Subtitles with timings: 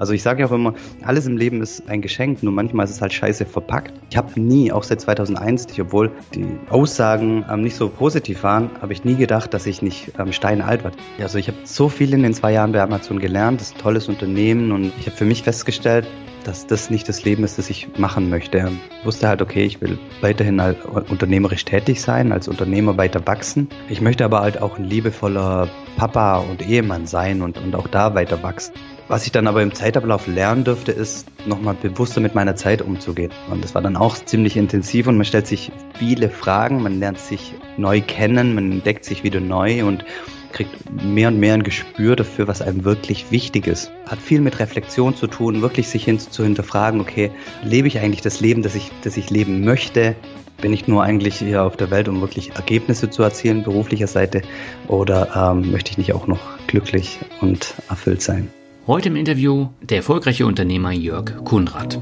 [0.00, 0.72] Also ich sage ja auch immer,
[1.02, 3.92] alles im Leben ist ein Geschenk, nur manchmal ist es halt scheiße verpackt.
[4.08, 8.94] Ich habe nie, auch seit 2001, obwohl die Aussagen ähm, nicht so positiv waren, habe
[8.94, 10.92] ich nie gedacht, dass ich nicht ähm, steinalt war.
[11.20, 13.82] Also ich habe so viel in den zwei Jahren bei Amazon gelernt, das ist ein
[13.82, 16.06] tolles Unternehmen und ich habe für mich festgestellt,
[16.44, 18.70] dass das nicht das Leben ist, das ich machen möchte.
[19.00, 23.68] Ich wusste halt, okay, ich will weiterhin halt unternehmerisch tätig sein, als Unternehmer weiter wachsen.
[23.88, 28.14] Ich möchte aber halt auch ein liebevoller Papa und Ehemann sein und, und auch da
[28.14, 28.72] weiter wachsen.
[29.10, 33.32] Was ich dann aber im Zeitablauf lernen durfte, ist nochmal bewusster mit meiner Zeit umzugehen.
[33.50, 37.18] Und das war dann auch ziemlich intensiv und man stellt sich viele Fragen, man lernt
[37.18, 40.04] sich neu kennen, man entdeckt sich wieder neu und
[40.52, 40.70] kriegt
[41.02, 43.90] mehr und mehr ein Gespür dafür, was einem wirklich wichtig ist.
[44.06, 47.32] Hat viel mit Reflexion zu tun, wirklich sich hin zu hinterfragen, okay,
[47.64, 50.14] lebe ich eigentlich das Leben, das ich, das ich leben möchte?
[50.60, 54.42] Bin ich nur eigentlich hier auf der Welt, um wirklich Ergebnisse zu erzielen, beruflicher Seite?
[54.86, 58.50] Oder ähm, möchte ich nicht auch noch glücklich und erfüllt sein?
[58.90, 62.00] Heute im Interview der erfolgreiche Unternehmer Jörg Kunrad.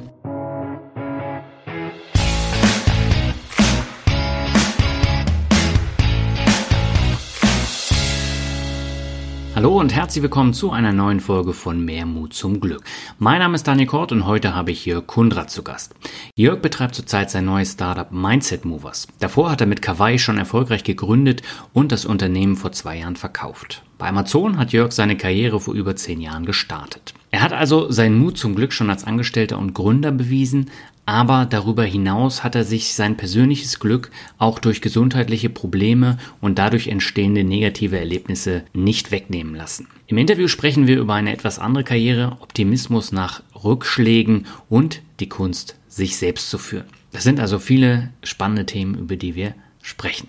[9.59, 12.85] Hallo und herzlich willkommen zu einer neuen Folge von Mehr Mut zum Glück.
[13.19, 15.97] Mein Name ist Daniel Kort und heute habe ich Jörg Kundrat zu Gast.
[16.37, 19.09] Jörg betreibt zurzeit sein neues Startup Mindset Movers.
[19.19, 21.43] Davor hat er mit Kawaii schon erfolgreich gegründet
[21.73, 23.83] und das Unternehmen vor zwei Jahren verkauft.
[23.99, 27.13] Bei Amazon hat Jörg seine Karriere vor über zehn Jahren gestartet.
[27.33, 30.71] Er hat also seinen Mut zum Glück schon als Angestellter und Gründer bewiesen,
[31.09, 36.89] aber darüber hinaus hat er sich sein persönliches Glück auch durch gesundheitliche Probleme und dadurch
[36.89, 39.89] entstehende negative Erlebnisse nicht wegnehmen lassen.
[40.07, 45.77] Im Interview sprechen wir über eine etwas andere Karriere, Optimismus nach Rückschlägen und die Kunst,
[45.89, 46.85] sich selbst zu führen.
[47.11, 50.29] Das sind also viele spannende Themen, über die wir sprechen.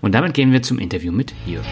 [0.00, 1.66] Und damit gehen wir zum Interview mit Jörg.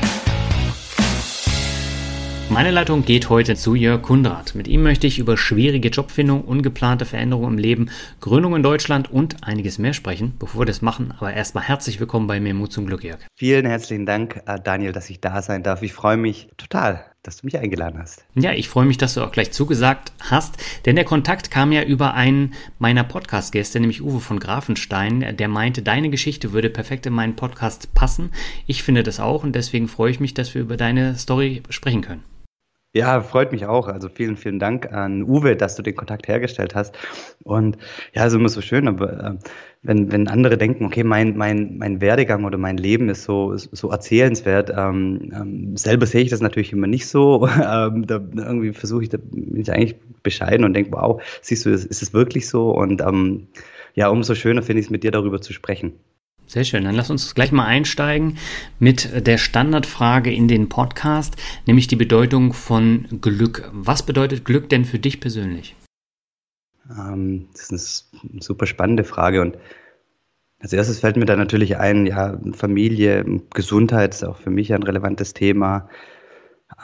[2.50, 4.55] Meine Leitung geht heute zu Jörg Kundrat.
[4.55, 7.91] Mit ihm möchte ich über schwierige Jobfindung, ungeplante Veränderungen im Leben,
[8.21, 10.34] Gründung in Deutschland und einiges mehr sprechen.
[10.38, 13.19] Bevor wir das machen, aber erstmal herzlich willkommen bei mir Mut zum Glück, Jörg.
[13.34, 15.82] Vielen herzlichen Dank, äh, Daniel, dass ich da sein darf.
[15.82, 18.25] Ich freue mich total, dass du mich eingeladen hast.
[18.34, 21.82] Ja, ich freue mich, dass du auch gleich zugesagt hast, denn der Kontakt kam ja
[21.82, 27.15] über einen meiner Podcast-Gäste, nämlich Uwe von Grafenstein, der meinte, deine Geschichte würde perfekt in
[27.15, 28.31] meinen Podcast passen.
[28.66, 32.03] Ich finde das auch und deswegen freue ich mich, dass wir über deine Story sprechen
[32.03, 32.34] können.
[32.97, 33.88] Ja, freut mich auch.
[33.88, 36.97] Also vielen, vielen Dank an Uwe, dass du den Kontakt hergestellt hast.
[37.43, 37.77] Und
[38.15, 39.34] ja, ist immer so schön, aber äh,
[39.82, 43.91] wenn, wenn andere denken, okay, mein, mein, mein Werdegang oder mein Leben ist so, so
[43.91, 47.49] erzählenswert, ähm, ähm, selber sehe ich das natürlich immer nicht so.
[47.69, 51.71] ähm, da irgendwie versuche ich, da bin ich eigentlich bescheiden und denke, wow, siehst du,
[51.71, 52.71] ist, ist es wirklich so?
[52.71, 53.49] Und ähm,
[53.94, 55.94] ja, umso schöner finde ich es mit dir darüber zu sprechen.
[56.47, 56.84] Sehr schön.
[56.84, 58.38] Dann lass uns gleich mal einsteigen
[58.78, 63.71] mit der Standardfrage in den Podcast, nämlich die Bedeutung von Glück.
[63.72, 65.75] Was bedeutet Glück denn für dich persönlich?
[66.91, 69.56] Ähm, das ist eine super spannende Frage und
[70.60, 74.82] als erstes fällt mir da natürlich ein, ja, Familie, Gesundheit ist auch für mich ein
[74.82, 75.91] relevantes Thema.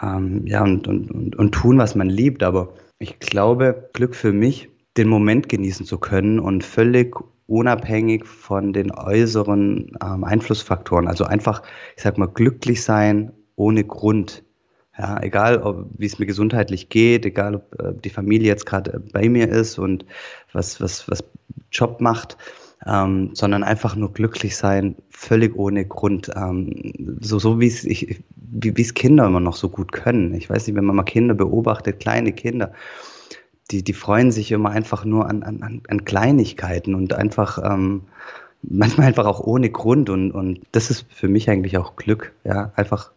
[0.02, 2.42] Ähm, ja, und, und, und, und tun, was man liebt.
[2.42, 7.16] Aber ich glaube, Glück für mich, den Moment genießen zu können und völlig
[7.50, 11.08] unabhängig von den äußeren ähm, Einflussfaktoren.
[11.08, 11.62] Also einfach,
[11.96, 14.44] ich sag mal, glücklich sein ohne Grund.
[14.96, 19.28] Ja, egal, wie es mir gesundheitlich geht, egal, ob äh, die Familie jetzt gerade bei
[19.28, 20.04] mir ist und
[20.52, 21.24] was, was, was
[21.72, 22.36] Job macht,
[22.86, 26.30] ähm, sondern einfach nur glücklich sein, völlig ohne Grund.
[26.36, 30.34] Ähm, so so ich, wie es Kinder immer noch so gut können.
[30.34, 32.72] Ich weiß nicht, wenn man mal Kinder beobachtet, kleine Kinder,
[33.70, 38.02] die, die freuen sich immer einfach nur an, an, an Kleinigkeiten und einfach ähm,
[38.62, 40.10] manchmal einfach auch ohne Grund.
[40.10, 43.10] Und, und das ist für mich eigentlich auch Glück, ja, einfach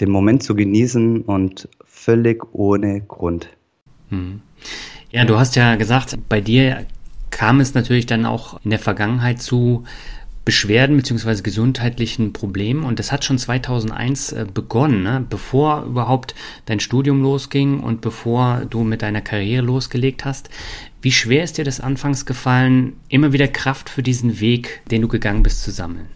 [0.00, 3.48] den Moment zu genießen und völlig ohne Grund.
[4.10, 4.42] Hm.
[5.10, 6.86] Ja, du hast ja gesagt, bei dir
[7.30, 9.84] kam es natürlich dann auch in der Vergangenheit zu
[10.44, 11.42] Beschwerden bzw.
[11.42, 15.24] gesundheitlichen Problemen und das hat schon 2001 äh, begonnen, ne?
[15.28, 16.34] bevor überhaupt
[16.66, 20.50] dein Studium losging und bevor du mit deiner Karriere losgelegt hast.
[21.00, 25.08] Wie schwer ist dir das anfangs gefallen, immer wieder Kraft für diesen Weg, den du
[25.08, 26.08] gegangen bist, zu sammeln?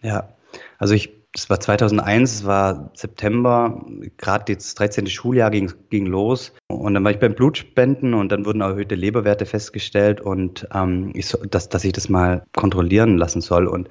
[0.00, 0.36] Ja,
[0.78, 3.86] also ich Das war 2001, es war September,
[4.18, 5.06] gerade das 13.
[5.06, 6.52] Schuljahr ging, ging los.
[6.68, 11.26] Und dann war ich beim Blutspenden und dann wurden erhöhte Leberwerte festgestellt und ähm, ich
[11.26, 13.66] so, dass, dass ich das mal kontrollieren lassen soll.
[13.66, 13.88] Und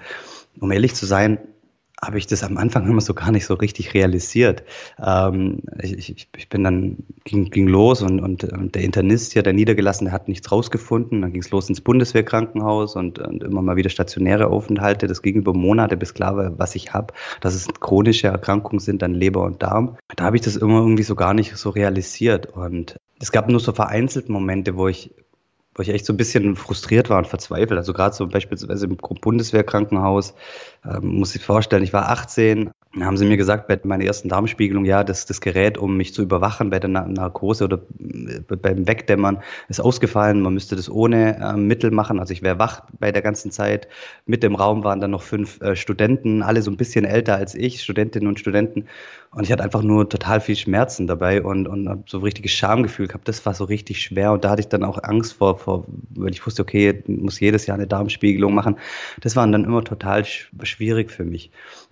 [0.60, 1.40] um ehrlich zu sein,
[2.04, 4.64] habe ich das am Anfang immer so gar nicht so richtig realisiert.
[5.00, 9.54] Ähm, ich, ich, bin dann, ging, ging los und, und, und, der Internist hier, der
[9.54, 11.22] Niedergelassene, hat nichts rausgefunden.
[11.22, 15.06] Dann ging es los ins Bundeswehrkrankenhaus und, und, immer mal wieder stationäre Aufenthalte.
[15.06, 19.04] Das ging über Monate, bis klar war, was ich habe, dass es chronische Erkrankungen sind,
[19.04, 19.98] dann Leber und Darm.
[20.16, 22.48] Da habe ich das immer irgendwie so gar nicht so realisiert.
[22.48, 25.12] Und es gab nur so vereinzelte Momente, wo ich
[25.76, 27.78] wo ich echt so ein bisschen frustriert war und verzweifelt.
[27.78, 30.34] Also gerade so beispielsweise im Bundeswehrkrankenhaus,
[30.86, 34.28] ähm, muss ich vorstellen, ich war 18, dann haben sie mir gesagt bei meiner ersten
[34.28, 38.86] Darmspiegelung, ja, das, das Gerät, um mich zu überwachen bei der Narkose oder äh, beim
[38.86, 40.42] Wegdämmern, ist ausgefallen.
[40.42, 42.20] Man müsste das ohne äh, Mittel machen.
[42.20, 43.88] Also ich wäre wach bei der ganzen Zeit.
[44.26, 47.56] Mit im Raum waren dann noch fünf äh, Studenten, alle so ein bisschen älter als
[47.56, 48.88] ich, Studentinnen und Studenten.
[49.34, 53.08] Und ich hatte einfach nur total viel Schmerzen dabei und, und so ein richtiges Schamgefühl
[53.08, 53.30] gehabt.
[53.30, 54.34] Das war so richtig schwer.
[54.34, 57.68] Und da hatte ich dann auch Angst vor, vor weil ich wusste, okay, muss jedes
[57.68, 58.76] Jahr eine Darmspiegelung machen.
[59.22, 61.52] Das war dann immer total schwierig für mich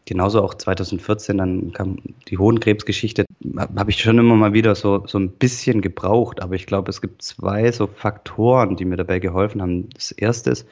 [0.10, 3.26] genauso auch 2014, dann kam die Hodenkrebsgeschichte,
[3.58, 6.42] habe ich schon immer mal wieder so, so ein bisschen gebraucht.
[6.42, 9.90] Aber ich glaube, es gibt zwei so Faktoren, die mir dabei geholfen haben.
[9.92, 10.68] Das erste ist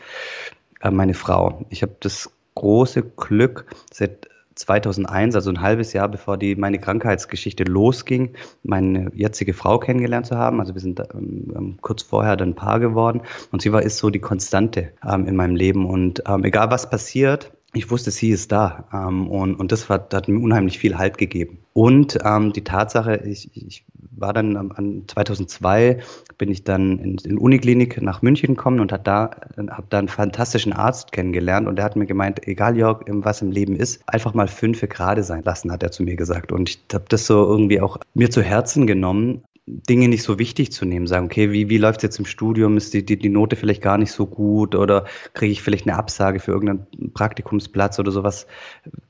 [0.81, 1.65] äh, meine Frau.
[1.69, 7.63] Ich habe das große Glück, seit 2001, also ein halbes Jahr bevor die meine Krankheitsgeschichte
[7.63, 10.59] losging, meine jetzige Frau kennengelernt zu haben.
[10.59, 14.09] Also wir sind ähm, ähm, kurz vorher dann Paar geworden und sie war ist so
[14.09, 18.51] die Konstante ähm, in meinem Leben und ähm, egal was passiert, ich wusste, sie ist
[18.51, 18.85] da.
[18.93, 21.59] Ähm, und, und das hat, hat mir unheimlich viel Halt gegeben.
[21.73, 23.85] Und ähm, die Tatsache, ich, ich
[24.17, 25.99] war dann an 2002
[26.37, 30.73] bin ich dann in, in Uniklinik nach München gekommen und da habe da einen fantastischen
[30.73, 34.47] Arzt kennengelernt und der hat mir gemeint, egal Jörg, was im Leben ist, einfach mal
[34.47, 37.81] fünf gerade sein lassen, hat er zu mir gesagt und ich habe das so irgendwie
[37.81, 41.77] auch mir zu Herzen genommen Dinge nicht so wichtig zu nehmen, sagen, okay, wie, wie
[41.77, 42.77] läuft es jetzt im Studium?
[42.77, 44.75] Ist die, die, die Note vielleicht gar nicht so gut?
[44.75, 45.03] Oder
[45.33, 48.47] kriege ich vielleicht eine Absage für irgendeinen Praktikumsplatz oder sowas,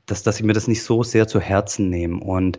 [0.06, 2.18] dass, dass ich mir das nicht so sehr zu Herzen nehme?
[2.18, 2.58] Und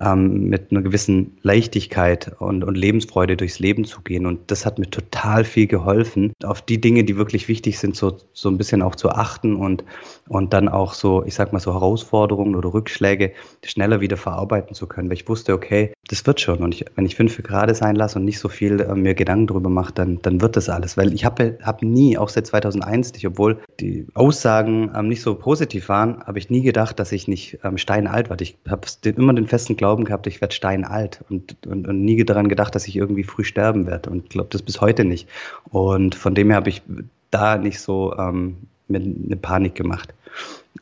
[0.00, 4.26] ähm, mit einer gewissen Leichtigkeit und, und Lebensfreude durchs Leben zu gehen.
[4.26, 8.16] Und das hat mir total viel geholfen, auf die Dinge, die wirklich wichtig sind, so,
[8.32, 9.84] so ein bisschen auch zu achten und,
[10.28, 13.32] und dann auch so, ich sag mal so Herausforderungen oder Rückschläge
[13.64, 16.58] schneller wieder verarbeiten zu können, weil ich wusste, okay, das wird schon.
[16.58, 19.48] Und ich, wenn ich fünf gerade sein lasse und nicht so viel äh, mir Gedanken
[19.48, 20.96] darüber mache, dann, dann wird das alles.
[20.96, 25.34] Weil ich habe hab nie, auch seit 2001, nicht, obwohl die Aussagen ähm, nicht so
[25.34, 28.44] positiv waren, habe ich nie gedacht, dass ich nicht ähm, steinalt werde.
[28.44, 32.48] Ich habe immer den festen Glauben gehabt, ich werde steinalt und, und, und nie daran
[32.48, 34.10] gedacht, dass ich irgendwie früh sterben werde.
[34.10, 35.28] Und glaube das bis heute nicht.
[35.70, 36.82] Und von dem her habe ich
[37.30, 38.58] da nicht so ähm,
[38.88, 40.12] mir eine Panik gemacht.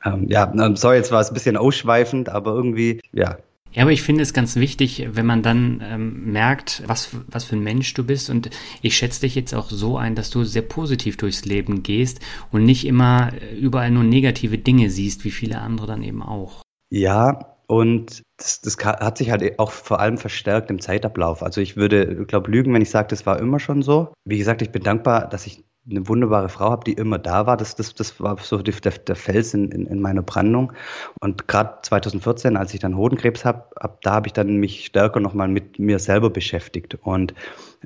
[0.05, 3.39] Ähm, ja, sorry, jetzt war es ein bisschen ausschweifend, aber irgendwie, ja,
[3.77, 7.57] ja, aber ich finde es ganz wichtig, wenn man dann ähm, merkt, was, was für
[7.57, 8.31] ein Mensch du bist.
[8.31, 8.49] Und
[8.81, 12.21] ich schätze dich jetzt auch so ein, dass du sehr positiv durchs Leben gehst
[12.51, 16.63] und nicht immer überall nur negative Dinge siehst, wie viele andere dann eben auch.
[16.89, 21.43] Ja, und das, das hat sich halt auch vor allem verstärkt im Zeitablauf.
[21.43, 24.13] Also ich würde, glaube lügen, wenn ich sage, das war immer schon so.
[24.25, 27.57] Wie gesagt, ich bin dankbar, dass ich eine wunderbare Frau habe, die immer da war.
[27.57, 30.73] Das, das, das war so der, der Fels in, in, in meiner Brandung.
[31.21, 35.21] Und gerade 2014, als ich dann Hodenkrebs habe, ab da habe ich dann mich stärker
[35.21, 36.97] nochmal mit mir selber beschäftigt.
[37.03, 37.35] Und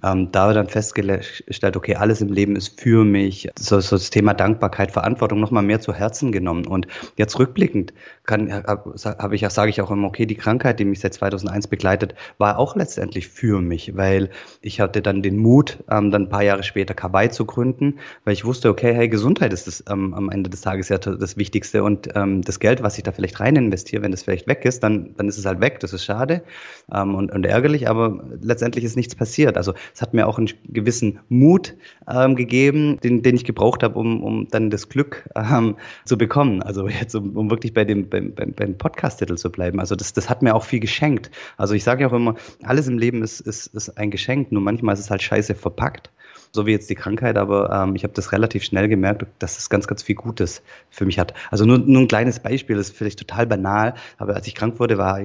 [0.02, 3.50] ähm, da dann festgestellt, okay, alles im Leben ist für mich.
[3.58, 6.66] So, so das Thema Dankbarkeit, Verantwortung nochmal mehr zu Herzen genommen.
[6.66, 6.86] Und
[7.16, 7.92] jetzt rückblickend
[8.26, 12.58] habe ich, sage ich auch immer, okay, die Krankheit, die mich seit 2001 begleitet, war
[12.58, 14.30] auch letztendlich für mich, weil
[14.62, 17.89] ich hatte dann den Mut, ähm, dann ein paar Jahre später Kawaii zu gründen,
[18.24, 21.36] weil ich wusste, okay, hey, Gesundheit ist das ähm, am Ende des Tages ja das
[21.36, 24.64] Wichtigste und ähm, das Geld, was ich da vielleicht rein investiere, wenn das vielleicht weg
[24.64, 25.80] ist, dann, dann ist es halt weg.
[25.80, 26.42] Das ist schade
[26.92, 29.56] ähm, und, und ärgerlich, aber letztendlich ist nichts passiert.
[29.56, 31.74] Also es hat mir auch einen gewissen Mut
[32.08, 36.62] ähm, gegeben, den, den ich gebraucht habe, um, um dann das Glück ähm, zu bekommen.
[36.62, 39.80] Also jetzt, um, um wirklich bei dem beim, beim Podcast-Titel zu bleiben.
[39.80, 41.30] Also das, das hat mir auch viel geschenkt.
[41.56, 44.62] Also ich sage ja auch immer, alles im Leben ist, ist, ist ein Geschenk, nur
[44.62, 46.10] manchmal ist es halt scheiße verpackt
[46.52, 49.70] so wie jetzt die Krankheit, aber ähm, ich habe das relativ schnell gemerkt, dass es
[49.70, 51.34] ganz, ganz viel Gutes für mich hat.
[51.50, 54.80] Also nur, nur ein kleines Beispiel, das ist vielleicht total banal, aber als ich krank
[54.80, 55.20] wurde, war,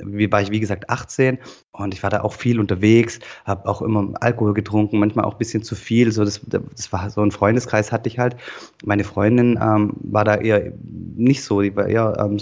[0.00, 1.38] war ich wie gesagt 18
[1.72, 5.38] Und ich war da auch viel unterwegs, habe auch immer Alkohol getrunken, manchmal auch ein
[5.38, 6.12] bisschen zu viel.
[6.12, 8.36] So das, das war so ein Freundeskreis hatte ich halt.
[8.84, 10.72] Meine Freundin ähm, war da eher
[11.16, 12.38] nicht so, die war eher ähm,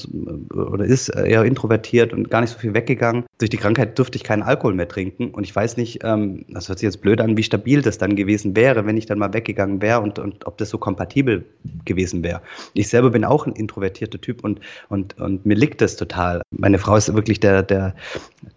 [0.52, 3.24] oder ist eher introvertiert und gar nicht so viel weggegangen.
[3.38, 6.68] Durch die Krankheit durfte ich keinen Alkohol mehr trinken und ich weiß nicht, ähm, das
[6.68, 9.32] hört sich jetzt blöd an, wie stabil das dann gewesen wäre, wenn ich dann mal
[9.32, 11.46] weggegangen wäre und, und ob das so kompatibel
[11.86, 12.42] gewesen wäre.
[12.74, 14.60] Ich selber bin auch ein introvertierter Typ und,
[14.90, 16.42] und, und mir liegt das total.
[16.50, 17.94] Meine Frau ist wirklich der, der,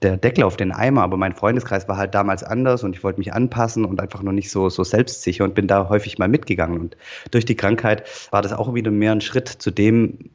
[0.02, 3.20] der Deckel auf den Eimer, aber mein Freundeskreis war halt damals anders und ich wollte
[3.20, 6.80] mich anpassen und einfach noch nicht so, so selbstsicher und bin da häufig mal mitgegangen.
[6.80, 6.98] Und
[7.32, 10.32] durch die Krankheit war das auch wieder mehr ein Schritt zu dem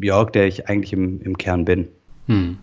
[0.00, 1.88] Jörg, der ich eigentlich im, im Kern bin.
[2.26, 2.58] Hm.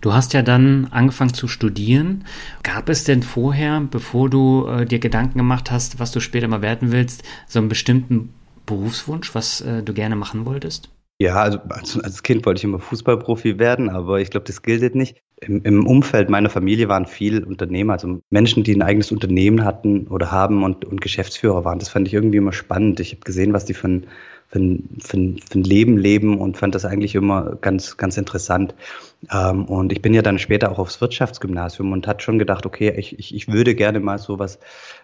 [0.00, 2.24] Du hast ja dann angefangen zu studieren.
[2.62, 6.62] Gab es denn vorher, bevor du äh, dir Gedanken gemacht hast, was du später mal
[6.62, 8.32] werden willst, so einen bestimmten
[8.66, 10.90] Berufswunsch, was äh, du gerne machen wolltest?
[11.20, 14.94] Ja, also als, als, Kind wollte ich immer Fußballprofi werden, aber ich glaube, das gilt
[14.94, 15.18] nicht.
[15.42, 20.06] Im, Im, Umfeld meiner Familie waren viel Unternehmer, also Menschen, die ein eigenes Unternehmen hatten
[20.06, 21.78] oder haben und, und Geschäftsführer waren.
[21.78, 23.00] Das fand ich irgendwie immer spannend.
[23.00, 24.06] Ich habe gesehen, was die ein,
[24.50, 28.74] für ein, für für ein Leben leben und fand das eigentlich immer ganz, ganz interessant.
[29.32, 32.92] Ähm, und ich bin ja dann später auch aufs Wirtschaftsgymnasium und hat schon gedacht, okay,
[32.96, 34.58] ich, ich, ich würde gerne mal sowas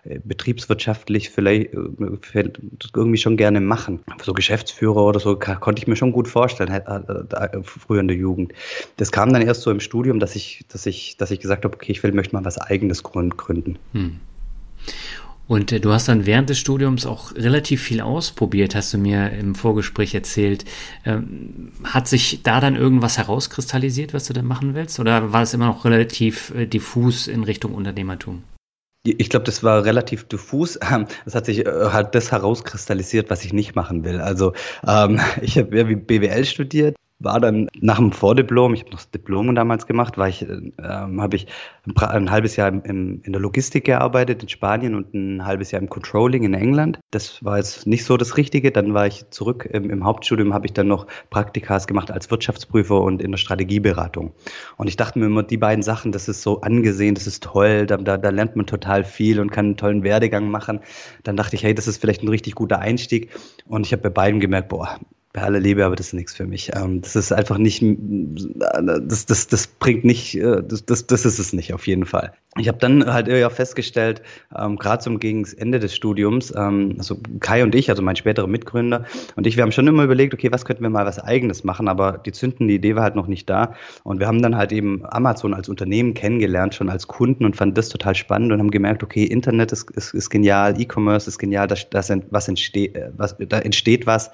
[0.05, 2.51] äh, betriebswirtschaftlich vielleicht äh,
[2.95, 4.01] irgendwie schon gerne machen.
[4.21, 8.53] So Geschäftsführer oder so konnte ich mir schon gut vorstellen, äh, früher in der Jugend.
[8.97, 11.75] Das kam dann erst so im Studium, dass ich, dass ich, dass ich gesagt habe,
[11.75, 13.79] okay, ich will, möchte mal was eigenes gründen.
[13.93, 14.21] Hm.
[15.49, 19.31] Und äh, du hast dann während des Studiums auch relativ viel ausprobiert, hast du mir
[19.31, 20.65] im Vorgespräch erzählt.
[21.05, 24.99] Ähm, hat sich da dann irgendwas herauskristallisiert, was du dann machen willst?
[24.99, 28.43] Oder war es immer noch relativ äh, diffus in Richtung Unternehmertum?
[29.05, 30.79] Ich glaube, das war relativ diffus.
[31.25, 34.21] Das hat sich äh, halt das herauskristallisiert, was ich nicht machen will.
[34.21, 34.53] Also
[34.87, 39.55] ähm, ich habe BWL studiert, war dann nach dem Vordiplom, ich habe noch das Diplom
[39.55, 41.47] damals gemacht, war ich, ähm, habe ich
[41.87, 45.81] ein, ein, halbes Jahr im, in der Logistik gearbeitet in Spanien und ein halbes Jahr
[45.81, 47.01] im Controlling in England.
[47.11, 48.71] Das war jetzt nicht so das Richtige.
[48.71, 53.01] Dann war ich zurück im, im Hauptstudium, habe ich dann noch Praktikas gemacht als Wirtschaftsprüfer
[53.01, 54.35] und in der Strategieberatung.
[54.77, 57.87] Und ich dachte mir immer, die beiden Sachen, das ist so angesehen, das ist toll,
[57.87, 60.81] da, da, da lernt man total viel und kann einen tollen Werdegang machen.
[61.23, 63.31] Dann dachte ich, hey, das ist vielleicht ein richtig guter Einstieg.
[63.67, 64.99] Und ich habe bei beiden gemerkt, boah,
[65.37, 66.75] bei aller Liebe, aber das ist nichts für mich.
[66.75, 71.39] Ähm, das ist einfach nicht, das, das, das bringt nicht, äh, das, das, das ist
[71.39, 72.33] es nicht auf jeden Fall.
[72.59, 74.23] Ich habe dann halt ja festgestellt,
[74.57, 78.47] ähm, gerade zum gegen Ende des Studiums, ähm, also Kai und ich, also mein späterer
[78.47, 79.05] Mitgründer
[79.37, 81.89] und ich, wir haben schon immer überlegt, okay, was könnten wir mal was Eigenes machen,
[81.89, 85.03] aber die zündende Idee war halt noch nicht da und wir haben dann halt eben
[85.05, 89.03] Amazon als Unternehmen kennengelernt, schon als Kunden und fanden das total spannend und haben gemerkt,
[89.03, 93.37] okay, Internet ist, ist, ist genial, E-Commerce ist genial, das, das, was entsteht, äh, was,
[93.39, 94.31] da entsteht was,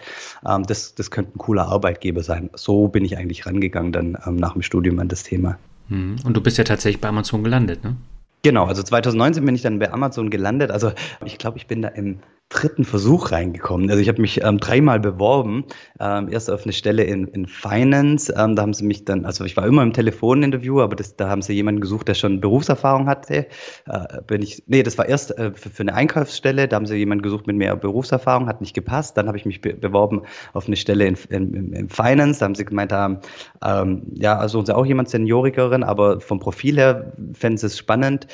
[0.48, 2.50] ähm, das das, könnte ein cooler Arbeitgeber sein.
[2.54, 5.58] So bin ich eigentlich rangegangen dann ähm, nach dem Studium an das Thema.
[5.88, 6.16] Hm.
[6.24, 7.96] Und du bist ja tatsächlich bei Amazon gelandet, ne?
[8.44, 10.72] Genau, also 2019 bin ich dann bei Amazon gelandet.
[10.72, 10.92] Also
[11.24, 12.18] ich glaube, ich bin da im
[12.52, 13.90] dritten Versuch reingekommen.
[13.90, 15.64] Also ich habe mich ähm, dreimal beworben.
[15.98, 18.32] Ähm, erst auf eine Stelle in, in Finance.
[18.36, 21.28] Ähm, da haben sie mich dann, also ich war immer im Telefoninterview, aber das, da
[21.28, 23.46] haben sie jemanden gesucht, der schon Berufserfahrung hatte.
[23.86, 26.68] Äh, bin ich, nee, das war erst äh, für, für, eine Einkaufsstelle.
[26.68, 29.16] Da haben sie jemanden gesucht mit mehr Berufserfahrung, hat nicht gepasst.
[29.16, 32.40] Dann habe ich mich be beworben auf eine Stelle in, in, in, Finance.
[32.40, 33.18] Da haben sie gemeint, haben,
[33.64, 38.26] ähm, ja, also auch jemand Seniorikerin, aber vom Profil her fänden sie es spannend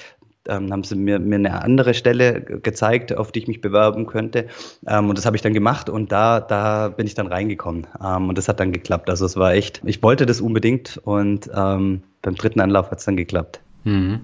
[0.48, 4.46] ähm, haben sie mir, mir eine andere Stelle gezeigt, auf die ich mich bewerben könnte.
[4.86, 7.86] Ähm, und das habe ich dann gemacht und da, da bin ich dann reingekommen.
[8.02, 9.10] Ähm, und das hat dann geklappt.
[9.10, 13.04] Also es war echt, ich wollte das unbedingt und ähm, beim dritten Anlauf hat es
[13.04, 13.60] dann geklappt.
[13.84, 14.20] Mhm.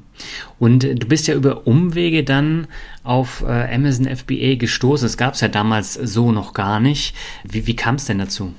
[0.58, 2.66] Und du bist ja über Umwege dann
[3.02, 5.06] auf äh, Amazon FBA gestoßen.
[5.06, 7.14] Das gab es ja damals so noch gar nicht.
[7.44, 8.52] Wie, wie kam es denn dazu?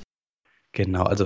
[0.76, 1.24] Genau, also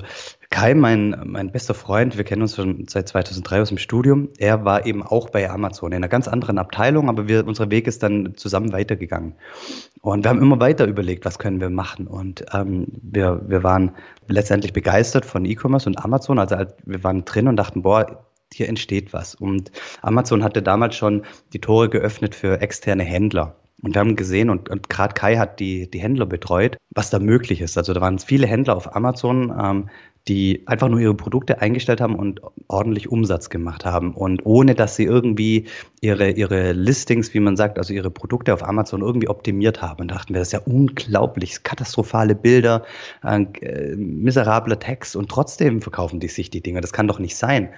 [0.51, 4.29] Kai, mein, mein bester Freund, wir kennen uns schon seit 2003 aus dem Studium.
[4.39, 7.89] Er war eben auch bei Amazon in einer ganz anderen Abteilung, aber wir, unser Weg
[7.89, 9.35] ist dann zusammen weitergegangen.
[10.03, 12.07] Und wir haben immer weiter überlegt, was können wir machen.
[12.07, 13.91] Und ähm, wir, wir waren
[14.29, 16.39] letztendlich begeistert von E-Commerce und Amazon.
[16.39, 19.35] Also wir waren drin und dachten, boah, hier entsteht was.
[19.35, 23.57] Und Amazon hatte damals schon die Tore geöffnet für externe Händler.
[23.83, 27.19] Und wir haben gesehen, und, und gerade Kai hat die, die Händler betreut, was da
[27.19, 27.79] möglich ist.
[27.79, 29.91] Also da waren viele Händler auf Amazon, ähm,
[30.29, 34.15] die einfach nur ihre Produkte eingestellt haben und ordentlich Umsatz gemacht haben.
[34.15, 35.67] Und ohne dass sie irgendwie
[36.01, 40.09] ihre, ihre Listings, wie man sagt, also ihre Produkte auf Amazon irgendwie optimiert haben.
[40.09, 42.85] Dachten wir, das ist ja unglaublich, katastrophale Bilder,
[43.23, 46.83] äh, miserabler Text und trotzdem verkaufen die sich die Dinge.
[46.83, 47.71] Das kann doch nicht sein.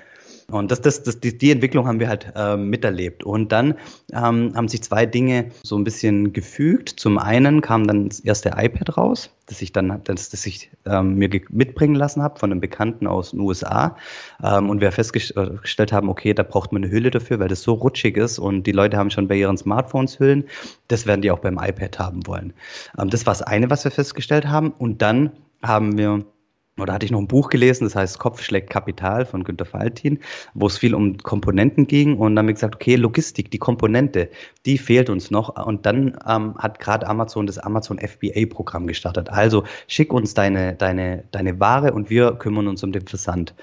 [0.50, 3.24] Und das, das, das, die, die Entwicklung haben wir halt äh, miterlebt.
[3.24, 3.74] Und dann
[4.12, 6.88] ähm, haben sich zwei Dinge so ein bisschen gefügt.
[6.90, 11.14] Zum einen kam dann das erste iPad raus, das ich dann das, das ich ähm,
[11.16, 13.96] mir mitbringen lassen habe von einem Bekannten aus den USA.
[14.42, 17.74] Ähm, und wir festgestellt haben, okay, da braucht man eine Hülle dafür, weil das so
[17.74, 20.44] rutschig ist und die Leute haben schon bei ihren Smartphones Hüllen.
[20.88, 22.52] Das werden die auch beim iPad haben wollen.
[22.98, 24.70] Ähm, das war das eine, was wir festgestellt haben.
[24.70, 25.32] Und dann
[25.62, 26.24] haben wir
[26.78, 30.20] oder hatte ich noch ein Buch gelesen, das heißt Kopf schlägt Kapital von Günter Faltin,
[30.54, 34.30] wo es viel um Komponenten ging und dann haben wir gesagt, okay, Logistik, die Komponente,
[34.64, 39.28] die fehlt uns noch und dann ähm, hat gerade Amazon das Amazon FBA-Programm gestartet.
[39.28, 43.54] Also schick uns deine, deine, deine Ware und wir kümmern uns um den Versand.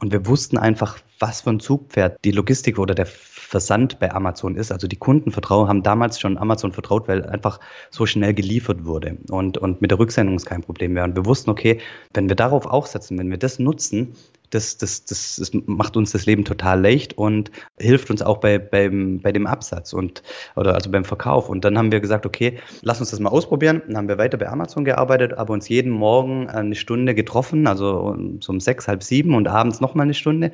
[0.00, 3.06] Und wir wussten einfach, was für ein Zugpferd die Logistik oder der
[3.46, 4.72] Versand bei Amazon ist.
[4.72, 7.60] Also die Kunden vertrauen, haben damals schon Amazon vertraut, weil einfach
[7.90, 9.18] so schnell geliefert wurde.
[9.30, 11.04] Und, und mit der Rücksendung ist kein Problem mehr.
[11.04, 11.80] Und wir wussten, okay,
[12.12, 14.14] wenn wir darauf auch setzen, wenn wir das nutzen,
[14.50, 18.58] das, das, das, das macht uns das Leben total leicht und hilft uns auch bei,
[18.58, 20.22] beim, bei dem Absatz und
[20.54, 21.48] oder also beim Verkauf.
[21.48, 23.82] Und dann haben wir gesagt, okay, lass uns das mal ausprobieren.
[23.86, 28.16] Dann haben wir weiter bei Amazon gearbeitet, aber uns jeden Morgen eine Stunde getroffen, also
[28.40, 30.52] so um sechs, halb sieben und abends nochmal eine Stunde.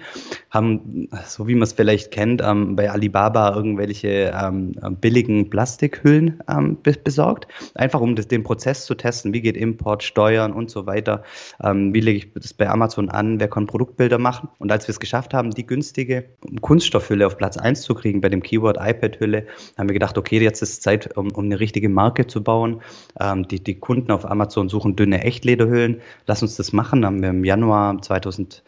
[0.51, 6.79] Haben, so wie man es vielleicht kennt, ähm, bei Alibaba irgendwelche ähm, billigen Plastikhüllen ähm,
[7.05, 7.47] besorgt.
[7.75, 11.23] Einfach um das, den Prozess zu testen, wie geht Import, Steuern und so weiter.
[11.63, 14.49] Ähm, wie lege ich das bei Amazon an, wer kann Produkte Produktbilder machen.
[14.59, 16.25] Und als wir es geschafft haben, die günstige
[16.61, 19.47] Kunststoffhülle auf Platz 1 zu kriegen bei dem Keyword iPad-Hülle,
[19.77, 22.81] haben wir gedacht, okay, jetzt ist Zeit, um, um eine richtige Marke zu bauen.
[23.19, 26.01] Ähm, die, die Kunden auf Amazon suchen dünne Echtlederhüllen.
[26.27, 27.05] Lass uns das machen.
[27.05, 28.63] Haben wir im Januar 2011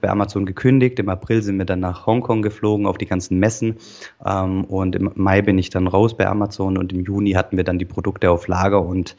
[0.00, 0.98] bei Amazon gekündigt.
[0.98, 3.76] Im April sind wir dann nach Hongkong geflogen auf die ganzen Messen.
[4.24, 7.64] Ähm, und im Mai bin ich dann raus bei Amazon und im Juni hatten wir
[7.64, 9.16] dann die Produkte auf Lager und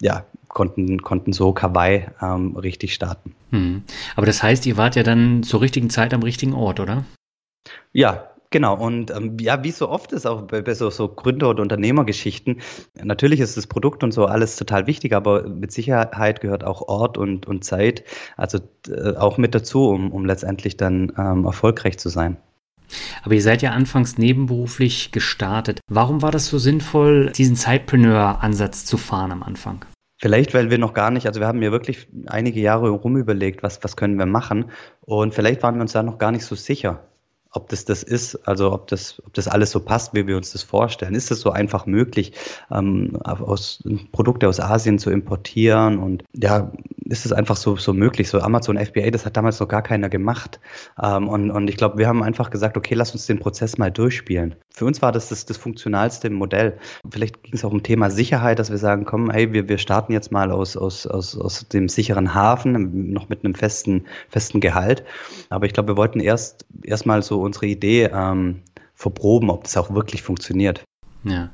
[0.00, 0.24] ja,
[0.56, 3.34] konnten, konnten so Kawaii ähm, richtig starten.
[3.50, 3.82] Hm.
[4.16, 7.04] Aber das heißt, ihr wart ja dann zur richtigen Zeit am richtigen Ort, oder?
[7.92, 11.48] Ja, Genau, und ähm, ja, wie so oft ist auch bei, bei so, so Gründer-
[11.48, 12.60] und Unternehmergeschichten,
[12.94, 17.18] natürlich ist das Produkt und so alles total wichtig, aber mit Sicherheit gehört auch Ort
[17.18, 18.04] und, und Zeit,
[18.36, 22.36] also äh, auch mit dazu, um, um letztendlich dann ähm, erfolgreich zu sein.
[23.24, 25.80] Aber ihr seid ja anfangs nebenberuflich gestartet.
[25.90, 29.84] Warum war das so sinnvoll, diesen Zeitpreneur-Ansatz zu fahren am Anfang?
[30.18, 33.84] Vielleicht, weil wir noch gar nicht, also wir haben mir wirklich einige Jahre rumüberlegt, was,
[33.84, 34.70] was können wir machen.
[35.02, 37.06] Und vielleicht waren wir uns da noch gar nicht so sicher
[37.56, 40.52] ob das das ist, also ob das, ob das alles so passt, wie wir uns
[40.52, 41.14] das vorstellen.
[41.14, 42.32] Ist es so einfach möglich,
[42.70, 43.82] ähm, aus,
[44.12, 45.98] Produkte aus Asien zu importieren?
[45.98, 46.70] Und ja,
[47.06, 48.28] ist es einfach so, so möglich?
[48.28, 50.60] So Amazon FBA, das hat damals noch gar keiner gemacht.
[51.02, 53.90] Ähm, und, und ich glaube, wir haben einfach gesagt, okay, lass uns den Prozess mal
[53.90, 54.54] durchspielen.
[54.68, 56.78] Für uns war das das, das funktionalste Modell.
[57.10, 60.12] Vielleicht ging es auch um Thema Sicherheit, dass wir sagen, komm, hey, wir, wir starten
[60.12, 65.04] jetzt mal aus, aus, aus, aus dem sicheren Hafen, noch mit einem festen, festen Gehalt.
[65.48, 68.62] Aber ich glaube, wir wollten erst erstmal so unsere Idee ähm,
[68.94, 70.84] verproben, ob das auch wirklich funktioniert.
[71.24, 71.50] Ja.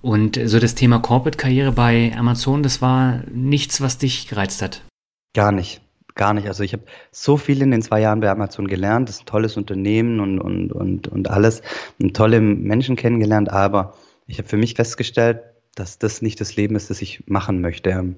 [0.00, 4.82] Und so das Thema Corporate-Karriere bei Amazon, das war nichts, was dich gereizt hat?
[5.34, 5.80] Gar nicht.
[6.14, 6.48] Gar nicht.
[6.48, 9.08] Also ich habe so viel in den zwei Jahren bei Amazon gelernt.
[9.08, 11.62] Das ist ein tolles Unternehmen und, und, und, und alles.
[12.00, 13.50] Und tolle Menschen kennengelernt.
[13.50, 13.94] Aber
[14.26, 15.40] ich habe für mich festgestellt,
[15.74, 18.16] dass das nicht das Leben ist, das ich machen möchte.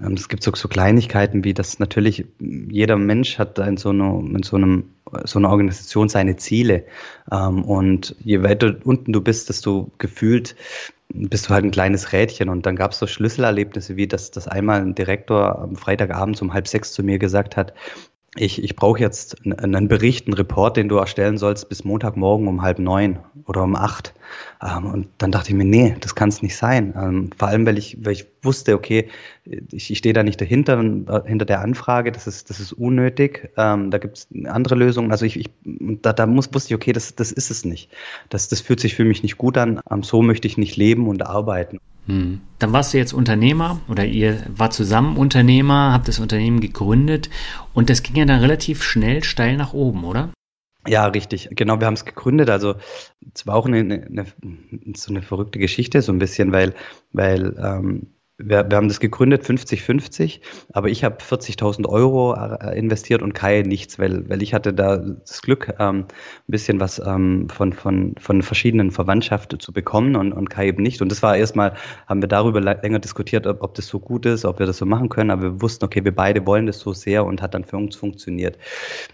[0.00, 4.18] Ähm, es gibt so, so Kleinigkeiten wie, dass natürlich jeder Mensch hat in so, einer,
[4.18, 4.90] in so, einem,
[5.24, 6.84] so einer Organisation seine Ziele.
[7.30, 10.56] Ähm, und je weiter unten du bist, desto gefühlt
[11.10, 12.48] bist du halt ein kleines Rädchen.
[12.48, 16.52] Und dann gab es so Schlüsselerlebnisse, wie dass, dass einmal ein Direktor am Freitagabend um
[16.52, 17.72] halb sechs zu mir gesagt hat,
[18.40, 22.62] ich, ich brauche jetzt einen Bericht, einen Report, den du erstellen sollst bis Montagmorgen um
[22.62, 24.14] halb neun oder um acht.
[24.62, 26.94] Ähm, und dann dachte ich mir, nee, das kann es nicht sein.
[26.96, 29.08] Ähm, vor allem, weil ich, weil ich wusste, okay,
[29.44, 33.50] ich, ich stehe da nicht dahinter, äh, hinter der Anfrage, das ist, das ist unnötig.
[33.56, 35.10] Ähm, da gibt es andere Lösungen.
[35.10, 37.90] Also ich, ich da, da muss, wusste ich, okay, das, das ist es nicht.
[38.28, 39.80] Das, das fühlt sich für mich nicht gut an.
[40.02, 41.78] So möchte ich nicht leben und arbeiten.
[42.08, 42.40] Hm.
[42.58, 47.28] Dann warst du jetzt Unternehmer oder ihr war zusammen Unternehmer, habt das Unternehmen gegründet
[47.78, 50.32] und das ging ja dann relativ schnell steil nach oben, oder?
[50.88, 51.48] Ja, richtig.
[51.52, 52.50] Genau, wir haben es gegründet.
[52.50, 52.74] Also
[53.32, 54.26] es war auch eine, eine,
[54.96, 56.74] so eine verrückte Geschichte, so ein bisschen, weil,
[57.12, 58.08] weil ähm,
[58.38, 60.40] wir, wir haben das gegründet 50-50,
[60.72, 64.96] aber ich habe 40.000 Euro äh, investiert und Kai nichts, weil, weil ich hatte da
[64.96, 66.06] das Glück, ähm, ein
[66.46, 71.02] bisschen was ähm, von, von, von verschiedenen Verwandtschaften zu bekommen und, und Kai eben nicht.
[71.02, 71.74] Und das war erstmal,
[72.06, 74.86] haben wir darüber länger diskutiert, ob, ob das so gut ist, ob wir das so
[74.86, 77.64] machen können, aber wir wussten, okay, wir beide wollen das so sehr und hat dann
[77.64, 78.56] für uns funktioniert.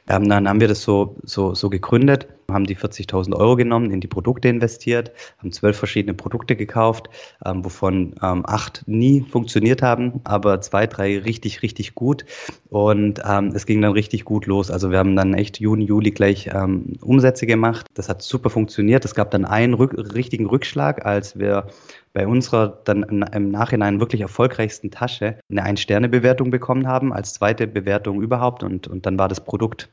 [0.08, 4.00] Ähm, dann haben wir das so, so, so gegründet haben die 40.000 Euro genommen, in
[4.00, 7.08] die Produkte investiert, haben zwölf verschiedene Produkte gekauft,
[7.44, 12.24] ähm, wovon ähm, acht nie nie funktioniert haben, aber zwei, drei richtig, richtig gut.
[12.68, 14.70] Und ähm, es ging dann richtig gut los.
[14.70, 17.86] Also wir haben dann echt Juni, Juli gleich ähm, Umsätze gemacht.
[17.94, 19.04] Das hat super funktioniert.
[19.04, 21.68] Es gab dann einen rück richtigen Rückschlag, als wir
[22.12, 28.22] bei unserer dann im Nachhinein wirklich erfolgreichsten Tasche eine Ein-Sterne-Bewertung bekommen haben, als zweite Bewertung
[28.22, 28.62] überhaupt.
[28.62, 29.88] Und, und dann war das Produkt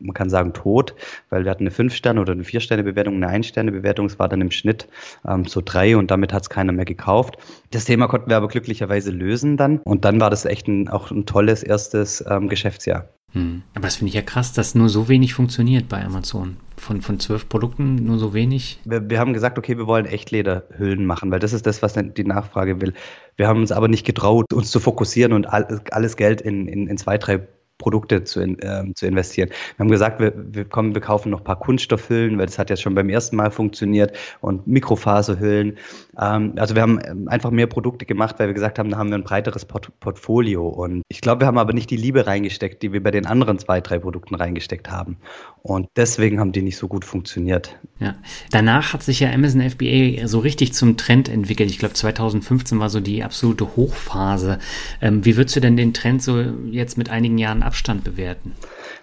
[0.00, 0.94] man kann sagen, tot,
[1.28, 4.06] weil wir hatten eine Fünf-Sterne- oder eine Vier-Sterne-Bewertung, eine Ein-Sterne-Bewertung.
[4.06, 4.88] Es war dann im Schnitt
[5.26, 7.36] ähm, so drei und damit hat es keiner mehr gekauft.
[7.70, 9.78] Das Thema konnten wir aber glücklicherweise lösen dann.
[9.78, 13.08] Und dann war das echt ein, auch ein tolles erstes ähm, Geschäftsjahr.
[13.32, 13.62] Hm.
[13.74, 16.56] Aber das finde ich ja krass, dass nur so wenig funktioniert bei Amazon.
[16.76, 18.80] Von, von zwölf Produkten nur so wenig.
[18.84, 22.24] Wir, wir haben gesagt, okay, wir wollen Echtlederhüllen machen, weil das ist das, was die
[22.24, 22.94] Nachfrage will.
[23.36, 26.96] Wir haben uns aber nicht getraut, uns zu fokussieren und alles Geld in, in, in
[26.96, 27.46] zwei, drei
[27.80, 29.48] Produkte zu, äh, zu investieren.
[29.48, 32.70] Wir haben gesagt, wir, wir kommen, wir kaufen noch ein paar Kunststoffhüllen, weil das hat
[32.70, 35.78] ja schon beim ersten Mal funktioniert und Mikrofaserhüllen.
[36.20, 39.08] Ähm, also wir haben ähm, einfach mehr Produkte gemacht, weil wir gesagt haben, da haben
[39.08, 40.68] wir ein breiteres Port Portfolio.
[40.68, 43.58] Und ich glaube, wir haben aber nicht die Liebe reingesteckt, die wir bei den anderen
[43.58, 45.16] zwei, drei Produkten reingesteckt haben.
[45.62, 47.78] Und deswegen haben die nicht so gut funktioniert.
[47.98, 48.14] Ja.
[48.50, 51.70] Danach hat sich ja Amazon FBA so richtig zum Trend entwickelt.
[51.70, 54.58] Ich glaube, 2015 war so die absolute Hochphase.
[55.00, 56.40] Ähm, wie würdest du denn den Trend so
[56.70, 58.52] jetzt mit einigen Jahren Abstand bewerten?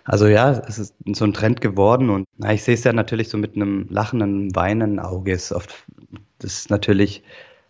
[0.04, 3.30] Also ja, es ist so ein Trend geworden und na, ich sehe es ja natürlich
[3.30, 5.32] so mit einem lachenden, weinenden Auge.
[5.32, 5.74] Ist oft,
[6.40, 7.24] das ist natürlich,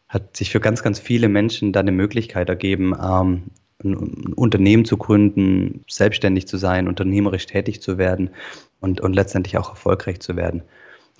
[0.10, 3.44] hat sich für ganz, ganz viele Menschen da eine Möglichkeit ergeben, ähm,
[3.84, 8.32] ein Unternehmen zu gründen, selbstständig zu sein, unternehmerisch tätig zu werden
[8.80, 10.64] und, und letztendlich auch erfolgreich zu werden.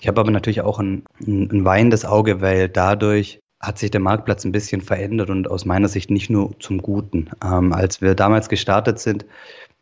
[0.00, 4.44] Ich habe aber natürlich auch ein, ein weinendes Auge, weil dadurch hat sich der Marktplatz
[4.44, 7.30] ein bisschen verändert und aus meiner Sicht nicht nur zum Guten.
[7.44, 9.26] Ähm, als wir damals gestartet sind,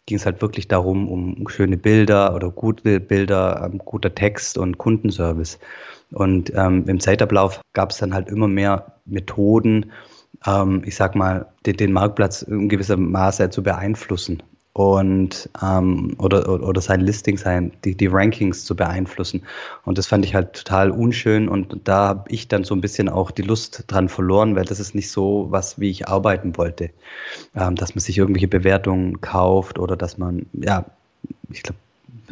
[0.06, 4.78] ging es halt wirklich darum, um schöne Bilder oder gute Bilder, ähm, guter Text und
[4.78, 5.58] Kundenservice.
[6.12, 9.92] Und ähm, im Zeitablauf gab es dann halt immer mehr Methoden,
[10.46, 14.42] ähm, ich sag mal, den, den Marktplatz in gewissem Maße zu beeinflussen
[14.76, 19.44] und ähm, oder, oder sein Listing, sein, die, die Rankings zu beeinflussen.
[19.86, 23.08] Und das fand ich halt total unschön und da habe ich dann so ein bisschen
[23.08, 26.90] auch die Lust dran verloren, weil das ist nicht so was, wie ich arbeiten wollte.
[27.54, 30.84] Ähm, dass man sich irgendwelche Bewertungen kauft oder dass man, ja,
[31.48, 31.78] ich glaube,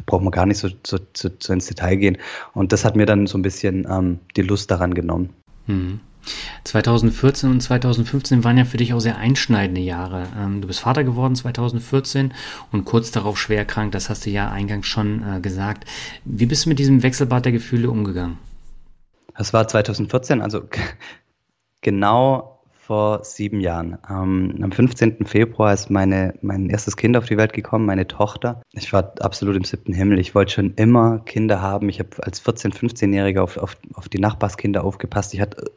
[0.05, 2.19] braucht man gar nicht so, so, so, so, ins Detail gehen.
[2.53, 5.31] Und das hat mir dann so ein bisschen ähm, die Lust daran genommen.
[5.67, 6.01] Mhm.
[6.65, 10.27] 2014 und 2015 waren ja für dich auch sehr einschneidende Jahre.
[10.39, 12.35] Ähm, du bist Vater geworden 2014
[12.73, 15.85] und kurz darauf schwer erkrankt, das hast du ja eingangs schon äh, gesagt.
[16.25, 18.39] Wie bist du mit diesem Wechselbad der Gefühle umgegangen?
[19.37, 20.63] Das war 2014, also
[21.81, 22.54] genau
[22.87, 23.97] vor sieben Jahren.
[24.11, 25.25] Ähm, am 15.
[25.25, 28.61] Februar ist meine, mein erstes Kind auf die Welt gekommen, meine Tochter.
[28.73, 30.19] Ich war absolut im siebten Himmel.
[30.19, 31.89] Ich wollte schon immer Kinder haben.
[31.89, 35.33] Ich habe als 14-, 15-Jähriger auf, auf, auf die Nachbarskinder aufgepasst.
[35.33, 35.71] Ich, hatte,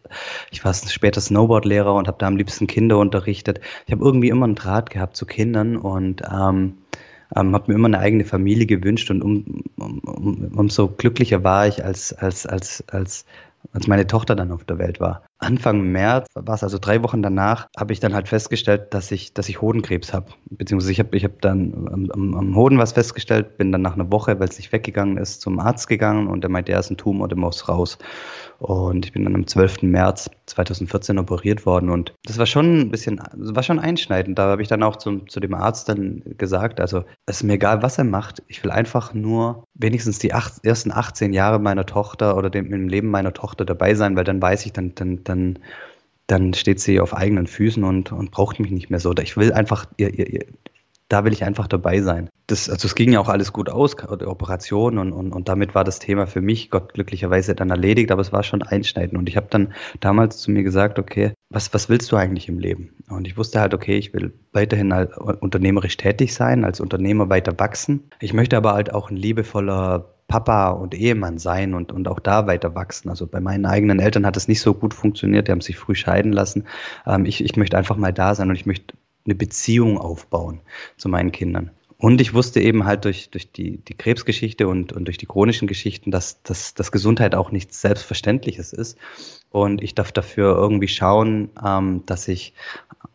[0.52, 3.62] ich war später Snowboardlehrer und habe da am liebsten Kinder unterrichtet.
[3.86, 6.78] Ich habe irgendwie immer einen Draht gehabt zu Kindern und ähm,
[7.36, 11.68] ähm, habe mir immer eine eigene Familie gewünscht und um, um, um, umso glücklicher war
[11.68, 13.26] ich, als, als, als, als
[13.74, 15.24] als meine Tochter dann auf der Welt war.
[15.40, 19.34] Anfang März, war es also drei Wochen danach, habe ich dann halt festgestellt, dass ich,
[19.34, 20.32] dass ich Hodenkrebs habe.
[20.50, 23.94] Beziehungsweise ich habe ich hab dann am, am, am, Hoden was festgestellt, bin dann nach
[23.94, 26.90] einer Woche, weil es nicht weggegangen ist, zum Arzt gegangen und der meinte, er ist
[26.90, 28.00] ein Tumor, der muss raus.
[28.60, 29.84] Und ich bin dann am 12.
[29.84, 34.40] März 2014 operiert worden und das war schon ein bisschen, war schon einschneidend.
[34.40, 37.54] Da habe ich dann auch zum, zu dem Arzt dann gesagt, also es ist mir
[37.54, 41.86] egal, was er macht, ich will einfach nur wenigstens die acht, ersten 18 Jahre meiner
[41.86, 45.24] Tochter oder dem, im Leben meiner Tochter dabei sein, weil dann weiß ich, dann, dann,
[45.30, 45.60] dann,
[46.28, 49.14] dann steht sie auf eigenen Füßen und, und braucht mich nicht mehr so.
[49.18, 50.46] Ich will einfach ihr, ihr,
[51.10, 52.30] da will ich einfach dabei sein.
[52.48, 55.76] Das, also es ging ja auch alles gut aus, die Operation und, und, und damit
[55.76, 59.18] war das Thema für mich Gott glücklicherweise dann erledigt, aber es war schon einschneidend.
[59.18, 62.60] Und ich habe dann damals zu mir gesagt, okay, was, was willst du eigentlich im
[62.60, 62.94] Leben?
[63.10, 67.58] Und ich wusste halt, okay, ich will weiterhin halt unternehmerisch tätig sein, als Unternehmer weiter
[67.58, 68.10] wachsen.
[68.20, 72.48] Ich möchte aber halt auch ein liebevoller Papa und Ehemann sein und, und auch da
[72.48, 73.10] weiter wachsen.
[73.10, 75.96] Also bei meinen eigenen Eltern hat es nicht so gut funktioniert, die haben sich früh
[75.96, 76.66] scheiden lassen.
[77.06, 80.62] Ähm, ich, ich möchte einfach mal da sein und ich möchte eine Beziehung aufbauen
[80.98, 81.72] zu meinen Kindern.
[82.00, 85.68] Und ich wusste eben halt durch, durch die, die Krebsgeschichte und, und durch die chronischen
[85.68, 88.98] Geschichten, dass, dass, dass Gesundheit auch nichts Selbstverständliches ist.
[89.50, 92.54] Und ich darf dafür irgendwie schauen, ähm, dass ich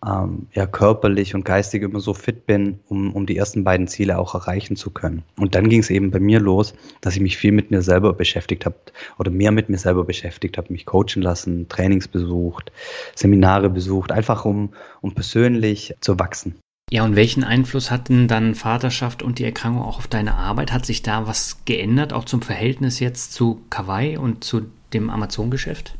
[0.04, 4.18] ähm, ja körperlich und geistig immer so fit bin, um, um die ersten beiden Ziele
[4.18, 5.22] auch erreichen zu können.
[5.36, 8.12] Und dann ging es eben bei mir los, dass ich mich viel mit mir selber
[8.14, 8.76] beschäftigt habe
[9.16, 12.72] oder mehr mit mir selber beschäftigt habe, mich coachen lassen, Trainings besucht,
[13.14, 16.56] Seminare besucht, einfach um, um persönlich zu wachsen.
[16.92, 20.74] Ja, und welchen Einfluss hatten dann Vaterschaft und die Erkrankung auch auf deine Arbeit?
[20.74, 25.96] Hat sich da was geändert, auch zum Verhältnis jetzt zu Kawaii und zu dem Amazon-Geschäft?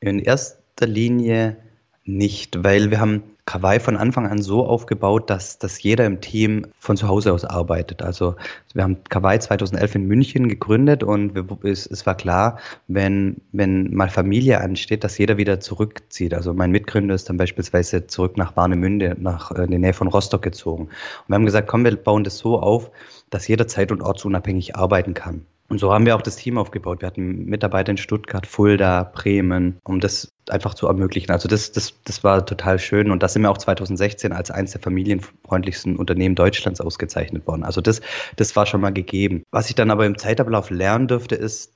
[0.00, 1.58] In erster Linie
[2.04, 6.66] nicht, weil wir haben Kawaii von Anfang an so aufgebaut, dass, dass jeder im Team
[6.78, 8.00] von zu Hause aus arbeitet.
[8.00, 8.36] Also
[8.72, 13.92] wir haben Kawaii 2011 in München gegründet und wir, es, es war klar, wenn, wenn
[13.94, 16.34] mal Familie ansteht, dass jeder wieder zurückzieht.
[16.34, 20.06] Also mein Mitgründer ist dann beispielsweise zurück nach Warnemünde, nach äh, in die Nähe von
[20.06, 20.84] Rostock gezogen.
[20.84, 22.92] Und wir haben gesagt, komm, wir bauen das so auf,
[23.30, 25.46] dass jeder zeit- und ortsunabhängig arbeiten kann.
[25.68, 27.00] Und so haben wir auch das Team aufgebaut.
[27.00, 31.30] Wir hatten Mitarbeiter in Stuttgart, Fulda, Bremen, um das einfach zu ermöglichen.
[31.30, 33.10] Also das, das, das war total schön.
[33.10, 37.64] Und da sind wir auch 2016 als eines der familienfreundlichsten Unternehmen Deutschlands ausgezeichnet worden.
[37.64, 38.02] Also das,
[38.36, 39.44] das war schon mal gegeben.
[39.50, 41.72] Was ich dann aber im Zeitablauf lernen dürfte, ist,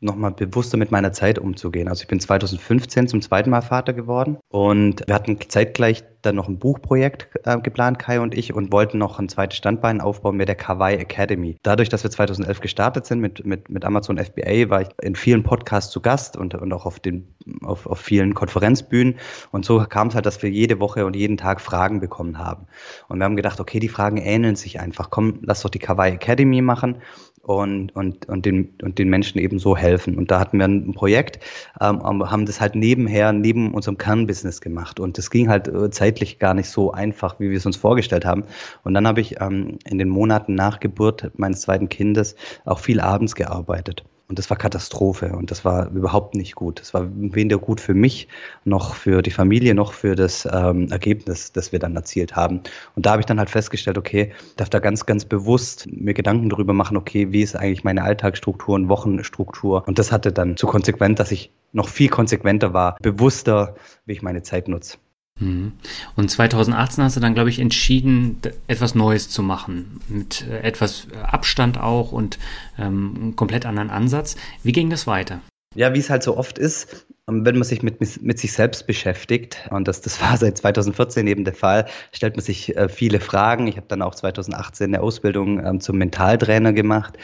[0.00, 1.88] nochmal bewusster mit meiner Zeit umzugehen.
[1.88, 6.48] Also ich bin 2015 zum zweiten Mal Vater geworden und wir hatten zeitgleich dann noch
[6.48, 10.48] ein Buchprojekt äh, geplant, Kai und ich, und wollten noch ein zweites Standbein aufbauen mit
[10.48, 11.56] der Kawaii Academy.
[11.62, 15.42] Dadurch, dass wir 2011 gestartet sind mit, mit, mit Amazon FBA, war ich in vielen
[15.42, 19.16] Podcasts zu Gast und, und auch auf, den, auf, auf vielen Konferenzbühnen.
[19.52, 22.66] Und so kam es halt, dass wir jede Woche und jeden Tag Fragen bekommen haben.
[23.08, 25.10] Und wir haben gedacht, okay, die Fragen ähneln sich einfach.
[25.10, 26.98] Komm, lass doch die Kawaii Academy machen
[27.46, 30.18] und, und, und, den, und den Menschen eben so helfen.
[30.18, 31.38] Und da hatten wir ein Projekt,
[31.80, 34.98] ähm, haben das halt nebenher, neben unserem Kernbusiness gemacht.
[34.98, 38.24] Und das ging halt äh, zeitlich gar nicht so einfach, wie wir es uns vorgestellt
[38.24, 38.44] haben.
[38.84, 43.00] Und dann habe ich ähm, in den Monaten nach Geburt meines zweiten Kindes auch viel
[43.00, 44.04] abends gearbeitet.
[44.28, 46.80] Und das war Katastrophe und das war überhaupt nicht gut.
[46.80, 48.26] Das war weder gut für mich,
[48.64, 52.62] noch für die Familie, noch für das ähm, Ergebnis, das wir dann erzielt haben.
[52.96, 56.48] Und da habe ich dann halt festgestellt, okay, darf da ganz, ganz bewusst mir Gedanken
[56.48, 59.84] darüber machen, okay, wie ist eigentlich meine Alltagsstruktur und Wochenstruktur.
[59.86, 63.76] Und das hatte dann zu konsequent, dass ich noch viel konsequenter war, bewusster,
[64.06, 64.98] wie ich meine Zeit nutze.
[65.38, 65.72] Mhm.
[66.16, 71.08] Und 2018 hast du dann, glaube ich, entschieden, etwas Neues zu machen, mit äh, etwas
[71.22, 72.38] Abstand auch und
[72.78, 74.36] ähm, einem komplett anderen Ansatz.
[74.62, 75.40] Wie ging das weiter?
[75.74, 78.86] Ja, wie es halt so oft ist, ähm, wenn man sich mit, mit sich selbst
[78.86, 83.20] beschäftigt, und das, das war seit 2014 eben der Fall, stellt man sich äh, viele
[83.20, 83.66] Fragen.
[83.66, 87.18] Ich habe dann auch 2018 eine Ausbildung ähm, zum Mentaltrainer gemacht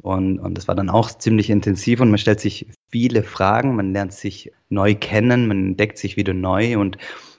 [0.00, 3.92] und, und das war dann auch ziemlich intensiv und man stellt sich viele Fragen, man
[3.92, 6.96] lernt sich neu kennen, man entdeckt sich wieder neu und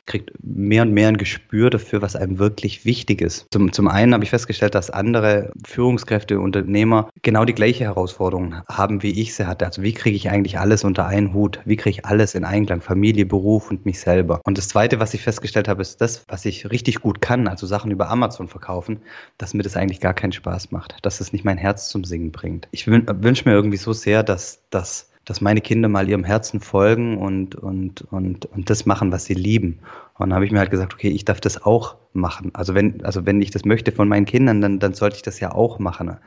[0.10, 3.48] kriegt mehr und mehr ein Gespür dafür, was einem wirklich wichtig ist.
[3.52, 9.04] Zum, zum einen habe ich festgestellt, dass andere Führungskräfte, Unternehmer genau die gleiche Herausforderung haben,
[9.04, 9.66] wie ich sie hatte.
[9.66, 11.62] Also wie kriege ich eigentlich alles unter einen Hut?
[11.66, 12.82] Wie kriege ich alles in Einklang?
[12.82, 14.42] Familie, Beruf und mich selber.
[14.44, 17.68] Und das Zweite, was ich festgestellt habe, ist das, was ich richtig gut kann, also
[17.68, 19.00] Sachen über Amazon verkaufen,
[19.38, 22.32] dass mir das eigentlich gar keinen Spaß macht, dass es nicht mein Herz zum Singen
[22.32, 22.68] bringt.
[22.72, 27.20] Ich wünsche mir irgendwie so sehr, dass das dass meine Kinder mal ihrem Herzen folgen
[27.20, 29.78] und, und, und, und das machen, was sie lieben.
[30.18, 32.50] Und dann habe ich mir halt gesagt, okay, ich darf das auch machen.
[32.56, 35.40] Also wenn, also wenn ich das möchte von meinen Kindern, dann, dann sollte ich das
[35.40, 36.18] ja auch machen.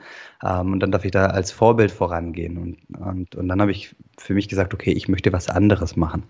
[0.41, 2.59] Ähm, und dann darf ich da als Vorbild vorangehen.
[2.59, 6.23] Und, und, und dann habe ich für mich gesagt, okay, ich möchte was anderes machen.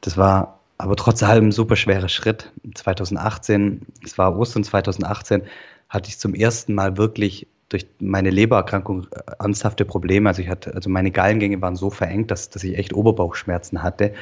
[0.00, 2.52] Das war aber trotz allem ein super schwerer Schritt.
[2.74, 5.42] 2018, es war Ostern 2018,
[5.90, 10.28] hatte ich zum ersten Mal wirklich durch meine Lebererkrankung äh, ernsthafte Probleme.
[10.28, 14.14] Also ich hatte, also meine Gallengänge waren so verengt, dass, dass ich echt Oberbauchschmerzen hatte.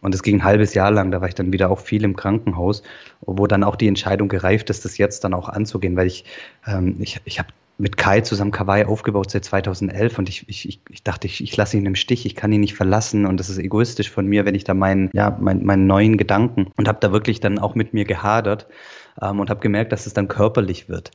[0.00, 2.14] Und es ging ein halbes Jahr lang, da war ich dann wieder auch viel im
[2.14, 2.82] Krankenhaus,
[3.22, 6.24] wo dann auch die Entscheidung gereift ist, das jetzt dann auch anzugehen, weil ich,
[6.66, 11.02] ähm, ich, ich habe mit Kai zusammen Kawaii aufgebaut seit 2011 und ich, ich, ich
[11.02, 13.58] dachte, ich, ich lasse ihn im Stich, ich kann ihn nicht verlassen und das ist
[13.58, 17.10] egoistisch von mir, wenn ich da meinen, ja, meinen, meinen neuen Gedanken und habe da
[17.10, 18.68] wirklich dann auch mit mir gehadert
[19.20, 21.10] ähm, und habe gemerkt, dass es dann körperlich wird.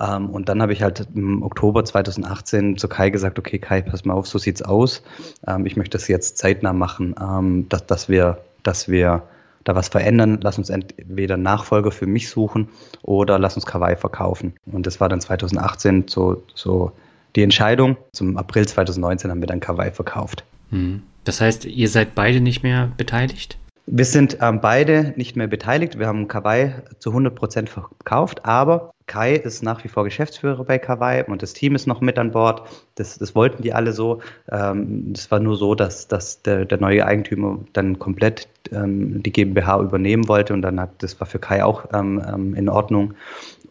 [0.00, 4.04] Ähm, und dann habe ich halt im Oktober 2018 zu Kai gesagt, okay Kai, pass
[4.04, 5.02] mal auf, so sieht's aus.
[5.46, 9.22] Ähm, ich möchte das jetzt zeitnah machen, ähm, dass, dass wir, dass wir
[9.64, 12.68] da was verändern, lass uns entweder Nachfolger für mich suchen
[13.02, 14.54] oder lass uns Kawaii verkaufen.
[14.70, 16.92] Und das war dann 2018 so, so
[17.34, 17.96] die Entscheidung.
[18.12, 20.44] Zum April 2019 haben wir dann Kawaii verkauft.
[20.70, 21.02] Hm.
[21.24, 23.56] Das heißt, ihr seid beide nicht mehr beteiligt?
[23.86, 25.98] Wir sind ähm, beide nicht mehr beteiligt.
[25.98, 30.78] Wir haben Kawaii zu 100 Prozent verkauft, aber Kai ist nach wie vor Geschäftsführer bei
[30.78, 32.62] Kawaii und das Team ist noch mit an Bord.
[32.94, 34.20] Das, das wollten die alle so.
[34.50, 39.32] Ähm, es war nur so, dass, dass der, der neue Eigentümer dann komplett ähm, die
[39.32, 43.12] GmbH übernehmen wollte und dann hat das war für Kai auch ähm, ähm in Ordnung.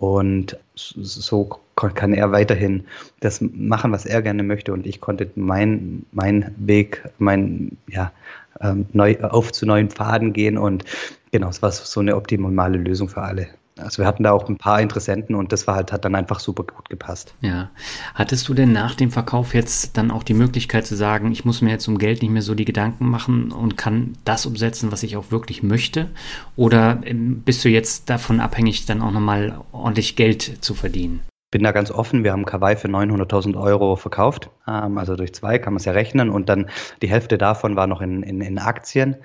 [0.04, 2.84] Und so kann er weiterhin
[3.22, 8.12] das machen, was er gerne möchte und ich konnte meinen mein Weg, mein ja
[8.60, 10.84] ähm, neu, auf zu neuen Pfaden gehen und
[11.32, 13.48] genau, es war so eine optimale Lösung für alle.
[13.78, 16.40] Also wir hatten da auch ein paar Interessenten und das war halt, hat dann einfach
[16.40, 17.34] super gut gepasst.
[17.42, 17.72] Ja.
[18.14, 21.62] Hattest du denn nach dem Verkauf jetzt dann auch die Möglichkeit zu sagen, ich muss
[21.62, 25.04] mir jetzt um Geld nicht mehr so die Gedanken machen und kann das umsetzen, was
[25.04, 26.10] ich auch wirklich möchte?
[26.56, 31.22] Oder ähm, bist du jetzt davon abhängig, dann auch nochmal ordentlich Geld zu verdienen?
[31.54, 32.24] bin da ganz offen.
[32.24, 34.50] Wir haben Kawaii für 900.000 Euro verkauft.
[34.68, 36.30] Ähm, also durch zwei kann man es ja rechnen.
[36.32, 36.70] Und dann
[37.04, 39.18] die Hälfte davon war noch in, in, in Aktien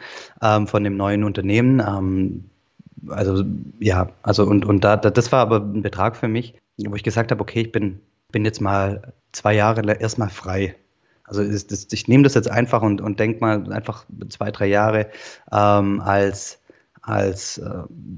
[0.43, 2.51] ähm, von dem neuen Unternehmen.
[3.07, 3.45] Also
[3.79, 7.31] ja, also und, und da, das war aber ein Betrag für mich, wo ich gesagt
[7.31, 8.01] habe, okay, ich bin,
[8.33, 10.77] bin jetzt mal zwei Jahre erstmal frei.
[11.25, 14.67] Also ist, das, ich nehme das jetzt einfach und, und denke mal einfach zwei, drei
[14.67, 15.09] Jahre
[15.53, 16.61] ähm, als
[17.09, 17.71] als äh,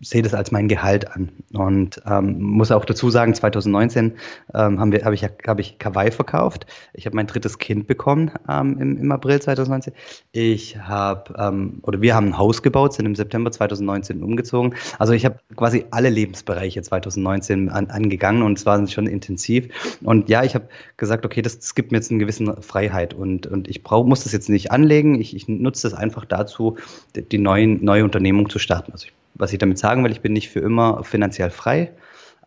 [0.03, 1.31] sehe das als mein Gehalt an.
[1.53, 4.17] Und ähm, muss auch dazu sagen 2019
[4.55, 6.67] ähm, haben wir habe ich habe ich Kawaii verkauft.
[6.93, 9.93] Ich habe mein drittes Kind bekommen ähm, im, im April 2019
[10.33, 14.75] ich habe ähm, oder wir haben ein Haus gebaut sind im September 2019 umgezogen.
[14.99, 19.69] Also ich habe quasi alle Lebensbereiche 2019 an, angegangen und es war schon intensiv.
[20.03, 23.47] Und ja ich habe gesagt okay das, das gibt mir jetzt eine gewisse Freiheit und
[23.47, 25.21] und ich brauche muss das jetzt nicht anlegen.
[25.21, 26.77] Ich, ich nutze das einfach dazu
[27.15, 28.93] die, neuen neue Unternehmung zu starten starten.
[28.93, 31.93] Also ich, was ich damit sagen will, ich bin nicht für immer finanziell frei,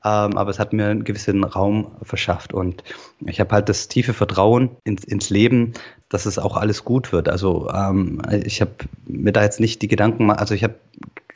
[0.04, 2.84] ähm, aber es hat mir einen gewissen Raum verschafft und
[3.26, 5.74] ich habe halt das tiefe Vertrauen ins, ins Leben,
[6.10, 7.30] dass es auch alles gut wird.
[7.30, 8.72] Also ähm, ich habe
[9.06, 10.76] mir da jetzt nicht die Gedanken, also ich habe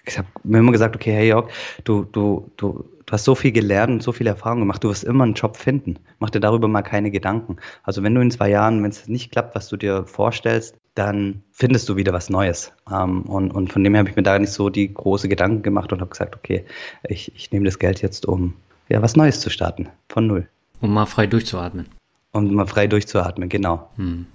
[0.06, 1.50] ich habe mir immer gesagt, okay, hey Jörg,
[1.84, 5.04] du, du, du, du hast so viel gelernt und so viel Erfahrung gemacht, du wirst
[5.04, 6.00] immer einen Job finden.
[6.20, 7.58] Mach dir darüber mal keine Gedanken.
[7.84, 11.44] Also wenn du in zwei Jahren, wenn es nicht klappt, was du dir vorstellst, dann
[11.52, 12.72] findest du wieder was Neues.
[12.92, 15.62] Ähm, und, und von dem her habe ich mir da nicht so die große Gedanken
[15.62, 16.66] gemacht und habe gesagt, okay,
[17.08, 18.54] ich, ich nehme das Geld jetzt, um
[18.90, 20.48] ja, was Neues zu starten, von null.
[20.82, 21.88] Um mal frei durchzuatmen.
[22.32, 23.90] Um mal frei durchzuatmen, genau.
[23.98, 24.26] Hm.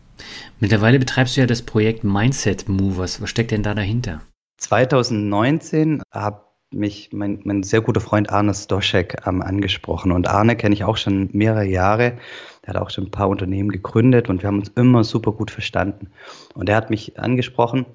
[0.60, 3.20] Mittlerweile betreibst du ja das Projekt Mindset Movers.
[3.20, 4.20] Was steckt denn da dahinter?
[4.58, 6.42] 2019 habe
[6.72, 10.12] mich mein, mein sehr guter Freund Arne Stoschek ähm, angesprochen.
[10.12, 12.18] Und Arne kenne ich auch schon mehrere Jahre.
[12.62, 15.50] Er hat auch schon ein paar Unternehmen gegründet und wir haben uns immer super gut
[15.50, 16.08] verstanden.
[16.54, 17.86] Und er hat mich angesprochen,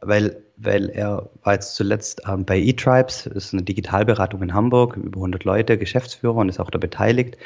[0.00, 5.18] weil, weil er war jetzt zuletzt ähm, bei eTribes, ist eine Digitalberatung in Hamburg, über
[5.18, 7.36] 100 Leute, Geschäftsführer und ist auch da beteiligt.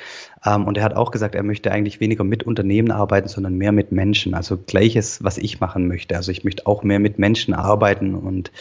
[0.44, 3.72] Ähm, und er hat auch gesagt, er möchte eigentlich weniger mit Unternehmen arbeiten, sondern mehr
[3.72, 4.34] mit Menschen.
[4.34, 6.16] Also gleiches, was ich machen möchte.
[6.16, 8.52] Also ich möchte auch mehr mit Menschen arbeiten und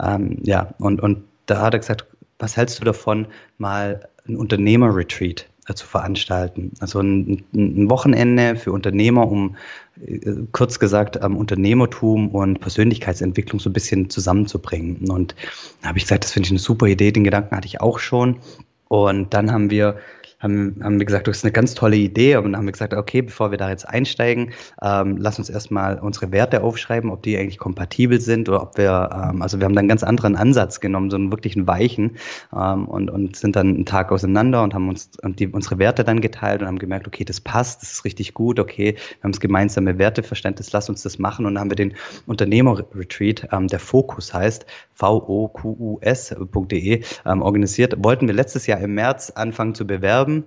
[0.00, 2.06] ähm, ja, und, und da hat er gesagt,
[2.38, 3.26] was hältst du davon,
[3.58, 6.72] mal ein Unternehmer-Retreat äh, zu veranstalten?
[6.80, 9.56] Also ein, ein, Wochenende für Unternehmer, um
[10.04, 15.10] äh, kurz gesagt Unternehmertum und Persönlichkeitsentwicklung so ein bisschen zusammenzubringen.
[15.10, 15.34] Und
[15.82, 17.98] da habe ich gesagt, das finde ich eine super Idee, den Gedanken hatte ich auch
[17.98, 18.38] schon.
[18.88, 19.98] Und dann haben wir
[20.40, 22.36] haben, haben wir gesagt, das ist eine ganz tolle Idee.
[22.36, 26.32] Und haben wir gesagt, okay, bevor wir da jetzt einsteigen, ähm, lass uns erstmal unsere
[26.32, 29.82] Werte aufschreiben, ob die eigentlich kompatibel sind oder ob wir, ähm, also wir haben dann
[29.82, 32.16] einen ganz anderen Ansatz genommen, so einen wirklichen weichen
[32.56, 36.04] ähm, und, und sind dann einen Tag auseinander und haben uns und die, unsere Werte
[36.04, 39.32] dann geteilt und haben gemerkt, okay, das passt, das ist richtig gut, okay, wir haben
[39.32, 41.44] das gemeinsame Werteverständnis, lass uns das machen.
[41.46, 41.94] Und dann haben wir den
[42.26, 45.42] Unternehmer-Retreat, ähm, der Fokus heißt, voqus.de,
[47.26, 47.94] ähm, organisiert.
[47.98, 50.44] Wollten wir letztes Jahr im März anfangen zu bewerben haben.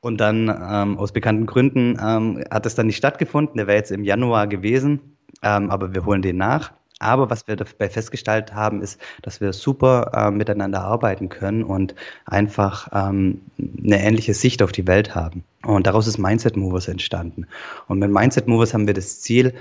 [0.00, 3.56] Und dann ähm, aus bekannten Gründen ähm, hat es dann nicht stattgefunden.
[3.56, 6.72] Der wäre jetzt im Januar gewesen, ähm, aber wir holen den nach.
[7.00, 11.94] Aber was wir dabei festgestellt haben, ist, dass wir super äh, miteinander arbeiten können und
[12.26, 15.44] einfach ähm, eine ähnliche Sicht auf die Welt haben.
[15.64, 17.46] Und daraus ist Mindset Movers entstanden.
[17.88, 19.54] Und mit Mindset Movers haben wir das Ziel,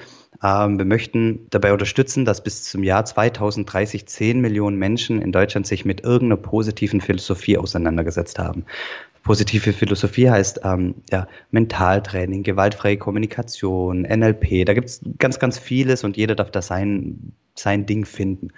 [0.44, 5.66] ähm, wir möchten dabei unterstützen, dass bis zum Jahr 2030 10 Millionen Menschen in Deutschland
[5.66, 8.66] sich mit irgendeiner positiven Philosophie auseinandergesetzt haben.
[9.24, 14.66] Positive Philosophie heißt ähm, ja, Mentaltraining, gewaltfreie Kommunikation, NLP.
[14.66, 18.50] Da gibt es ganz, ganz vieles und jeder darf da sein, sein Ding finden.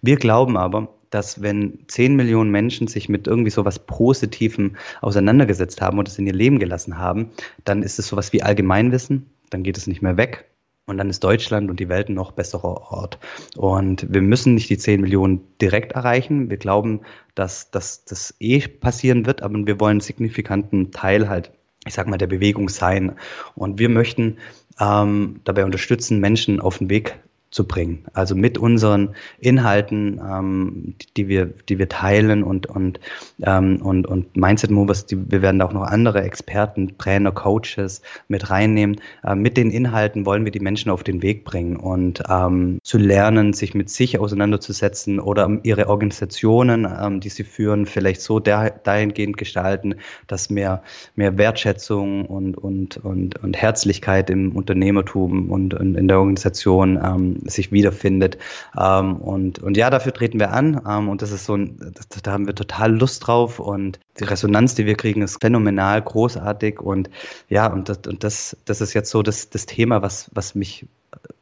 [0.00, 5.80] Wir glauben aber, dass wenn 10 Millionen Menschen sich mit irgendwie so was Positivem auseinandergesetzt
[5.80, 7.30] haben und es in ihr Leben gelassen haben,
[7.64, 10.46] dann ist es sowas wie Allgemeinwissen, dann geht es nicht mehr weg
[10.86, 13.18] und dann ist Deutschland und die Welt ein noch besserer Ort.
[13.56, 16.48] Und wir müssen nicht die 10 Millionen direkt erreichen.
[16.48, 17.02] Wir glauben,
[17.34, 21.52] dass, dass das eh passieren wird, aber wir wollen einen signifikanten Teil halt,
[21.86, 23.12] ich sag mal, der Bewegung sein.
[23.54, 24.38] Und wir möchten
[24.80, 27.20] ähm, dabei unterstützen, Menschen auf den Weg
[27.52, 28.04] zu bringen.
[28.14, 32.98] Also mit unseren Inhalten, ähm, die, wir, die wir teilen und, und,
[33.42, 38.00] ähm, und, und Mindset Movers, die, wir werden da auch noch andere Experten, Trainer, Coaches
[38.28, 39.00] mit reinnehmen.
[39.22, 42.96] Äh, mit den Inhalten wollen wir die Menschen auf den Weg bringen und ähm, zu
[42.96, 49.36] lernen, sich mit sich auseinanderzusetzen oder ihre Organisationen, ähm, die sie führen, vielleicht so dahingehend
[49.36, 50.82] gestalten, dass mehr,
[51.16, 57.41] mehr Wertschätzung und, und, und, und Herzlichkeit im Unternehmertum und, und in der Organisation ähm,
[57.44, 58.38] sich wiederfindet.
[58.78, 60.80] Ähm, und, und ja, dafür treten wir an.
[60.88, 63.58] Ähm, und das ist so ein, das, da haben wir total Lust drauf.
[63.58, 66.80] Und die Resonanz, die wir kriegen, ist phänomenal, großartig.
[66.80, 67.10] Und
[67.48, 70.86] ja, und das, und das, das ist jetzt so das, das Thema, was, was mich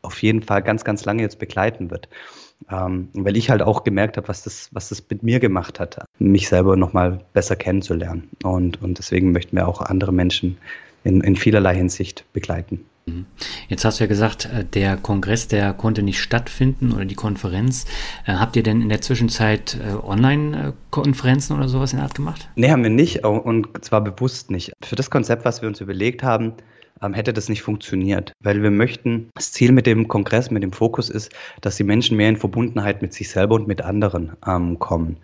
[0.03, 2.09] auf jeden Fall ganz, ganz lange jetzt begleiten wird.
[2.71, 6.05] Ähm, weil ich halt auch gemerkt habe, was das, was das mit mir gemacht hat,
[6.19, 8.29] mich selber nochmal besser kennenzulernen.
[8.43, 10.59] Und, und deswegen möchten wir auch andere Menschen
[11.05, 12.85] in, in vielerlei Hinsicht begleiten.
[13.07, 13.27] Mhm.
[13.69, 17.87] Jetzt hast du ja gesagt, äh, der Kongress, der konnte nicht stattfinden oder die Konferenz.
[18.27, 22.49] Äh, habt ihr denn in der Zwischenzeit äh, Online-Konferenzen oder sowas in der Art gemacht?
[22.57, 24.73] Nee, haben wir nicht und zwar bewusst nicht.
[24.85, 26.55] Für das Konzept, was wir uns überlegt haben,
[27.13, 28.33] hätte das nicht funktioniert.
[28.41, 32.17] Weil wir möchten, das Ziel mit dem Kongress, mit dem Fokus ist, dass die Menschen
[32.17, 35.17] mehr in Verbundenheit mit sich selber und mit anderen ähm, kommen.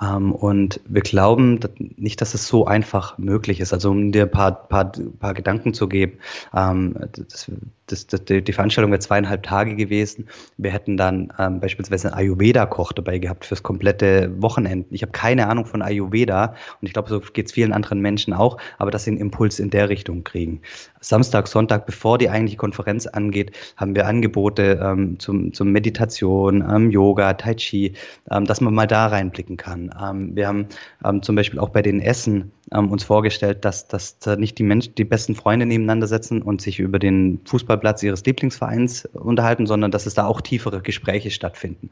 [0.00, 3.72] Ähm, und wir glauben dass nicht, dass es so einfach möglich ist.
[3.72, 6.18] Also um dir ein paar, paar, paar Gedanken zu geben,
[6.54, 6.96] ähm,
[7.28, 7.50] das,
[7.86, 10.28] das, das, die Veranstaltung wäre zweieinhalb Tage gewesen.
[10.56, 14.86] Wir hätten dann ähm, beispielsweise einen Ayurveda-Koch dabei gehabt fürs komplette Wochenende.
[14.90, 18.32] Ich habe keine Ahnung von Ayurveda und ich glaube, so geht es vielen anderen Menschen
[18.32, 20.60] auch, aber dass sie einen Impuls in der Richtung kriegen.
[21.00, 26.90] Samstag, Sonntag, bevor die eigentliche Konferenz angeht, haben wir Angebote ähm, zum, zum Meditation, ähm,
[26.90, 27.92] Yoga, Tai Chi,
[28.30, 29.94] ähm, dass man mal da reinblicken kann.
[30.02, 30.66] Ähm, wir haben
[31.04, 35.04] ähm, zum Beispiel auch bei den Essen uns vorgestellt, dass, dass nicht die Menschen, die
[35.04, 37.44] besten Freunde nebeneinander setzen und sich über den
[37.76, 41.90] Fußballplatz ihres Lieblingsvereins unterhalten, sondern dass es da auch tiefere Gespräche stattfinden.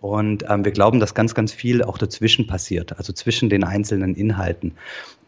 [0.00, 4.14] Und ähm, wir glauben, dass ganz, ganz viel auch dazwischen passiert, also zwischen den einzelnen
[4.14, 4.74] Inhalten.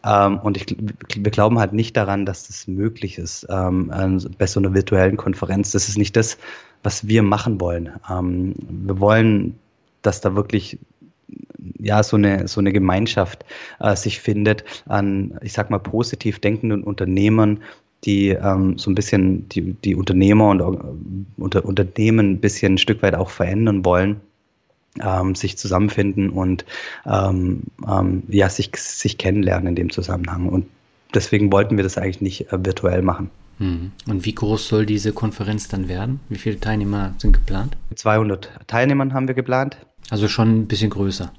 [0.03, 0.75] Ähm, und ich,
[1.15, 3.91] wir glauben halt nicht daran, dass das möglich ist ähm,
[4.37, 5.71] bei so einer virtuellen Konferenz.
[5.71, 6.37] Das ist nicht das,
[6.83, 7.91] was wir machen wollen.
[8.09, 9.57] Ähm, wir wollen,
[10.01, 10.77] dass da wirklich
[11.79, 13.45] ja, so eine, so eine Gemeinschaft
[13.79, 17.61] äh, sich findet an, ich sag mal, positiv denkenden Unternehmern,
[18.05, 20.77] die ähm, so ein bisschen die, die Unternehmer und uh,
[21.37, 24.21] unter, Unternehmen ein bisschen ein Stück weit auch verändern wollen.
[25.01, 26.63] Ähm, sich zusammenfinden und
[27.05, 30.47] ähm, ähm, ja, sich, sich kennenlernen in dem Zusammenhang.
[30.47, 30.67] Und
[31.13, 33.29] deswegen wollten wir das eigentlich nicht äh, virtuell machen.
[33.57, 33.91] Hm.
[34.07, 36.21] Und wie groß soll diese Konferenz dann werden?
[36.29, 37.75] Wie viele Teilnehmer sind geplant?
[37.93, 39.77] 200 Teilnehmern haben wir geplant.
[40.09, 41.33] Also schon ein bisschen größer.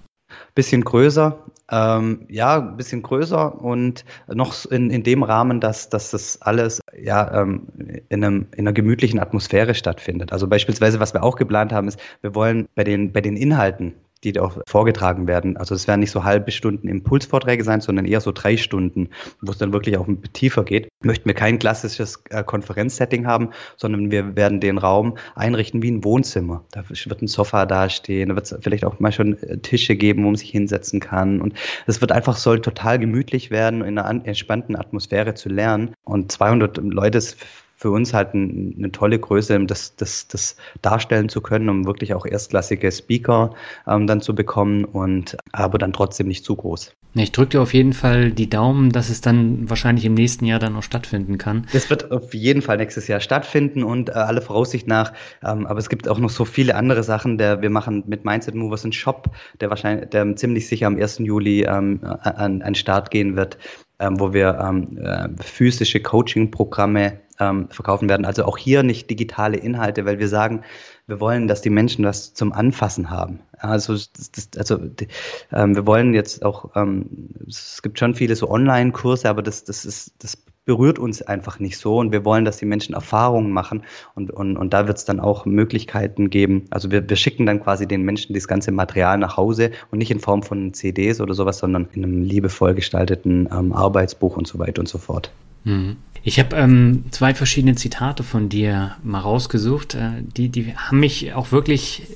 [0.54, 1.38] Bisschen größer,
[1.70, 6.80] ähm, ja, ein bisschen größer und noch in, in dem Rahmen, dass, dass das alles
[6.96, 7.66] ja, ähm,
[8.08, 10.32] in, einem, in einer gemütlichen Atmosphäre stattfindet.
[10.32, 13.94] Also beispielsweise, was wir auch geplant haben, ist, wir wollen bei den, bei den Inhalten,
[14.24, 15.56] die auch vorgetragen werden.
[15.56, 19.10] Also es werden nicht so halbe Stunden Impulsvorträge sein, sondern eher so drei Stunden,
[19.40, 20.88] wo es dann wirklich auch tiefer geht.
[21.02, 26.04] Möchten wir kein klassisches äh, Konferenzsetting haben, sondern wir werden den Raum einrichten wie ein
[26.04, 26.64] Wohnzimmer.
[26.72, 30.24] Da wird ein Sofa dastehen, da wird es vielleicht auch mal schon äh, Tische geben,
[30.24, 31.40] wo man sich hinsetzen kann.
[31.40, 31.54] Und
[31.86, 35.94] es wird einfach, soll total gemütlich werden, in einer entspannten Atmosphäre zu lernen.
[36.04, 37.36] Und 200 Leute ist
[37.76, 42.14] für uns halt ein, eine tolle Größe, das, das, das darstellen zu können, um wirklich
[42.14, 43.54] auch erstklassige Speaker
[43.86, 46.92] ähm, dann zu bekommen und aber dann trotzdem nicht zu groß.
[47.14, 50.58] Ich drücke dir auf jeden Fall die Daumen, dass es dann wahrscheinlich im nächsten Jahr
[50.58, 51.66] dann auch stattfinden kann.
[51.72, 55.14] Es wird auf jeden Fall nächstes Jahr stattfinden und äh, alle Voraussicht nach.
[55.42, 57.38] Ähm, aber es gibt auch noch so viele andere Sachen.
[57.38, 61.18] Der, wir machen mit Mindset Movers einen Shop, der wahrscheinlich, der ziemlich sicher am 1.
[61.18, 63.56] Juli ähm, an, an Start gehen wird,
[63.98, 68.24] ähm, wo wir ähm, äh, physische Coaching-Programme ähm, verkaufen werden.
[68.24, 70.62] Also auch hier nicht digitale Inhalte, weil wir sagen,
[71.06, 73.40] wir wollen, dass die Menschen was zum Anfassen haben.
[73.58, 75.08] Also, das, also die,
[75.52, 79.84] ähm, wir wollen jetzt auch, ähm, es gibt schon viele so Online-Kurse, aber das, das
[79.84, 80.36] ist, das
[80.66, 84.56] berührt uns einfach nicht so und wir wollen, dass die Menschen Erfahrungen machen und, und,
[84.56, 86.64] und da wird es dann auch Möglichkeiten geben.
[86.70, 90.10] Also wir, wir schicken dann quasi den Menschen das ganze Material nach Hause und nicht
[90.10, 94.58] in Form von CDs oder sowas, sondern in einem liebevoll gestalteten ähm, Arbeitsbuch und so
[94.58, 95.30] weiter und so fort.
[95.64, 95.96] Mhm.
[96.24, 99.94] Ich habe ähm, zwei verschiedene Zitate von dir mal rausgesucht.
[99.94, 102.08] Äh, die, die haben mich auch wirklich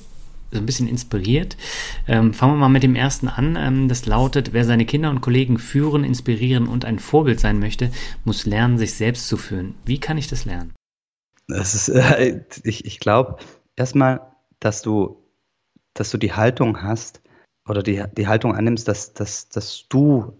[0.51, 1.57] so ein bisschen inspiriert.
[2.07, 3.55] Ähm, fangen wir mal mit dem ersten an.
[3.57, 7.91] Ähm, das lautet, wer seine Kinder und Kollegen führen, inspirieren und ein Vorbild sein möchte,
[8.25, 9.75] muss lernen, sich selbst zu führen.
[9.85, 10.73] Wie kann ich das lernen?
[11.47, 13.37] Das ist, äh, ich, ich glaube,
[13.75, 14.21] erstmal,
[14.59, 15.17] dass du,
[15.93, 17.21] dass du die Haltung hast
[17.67, 20.37] oder die, die Haltung annimmst, dass, dass, dass du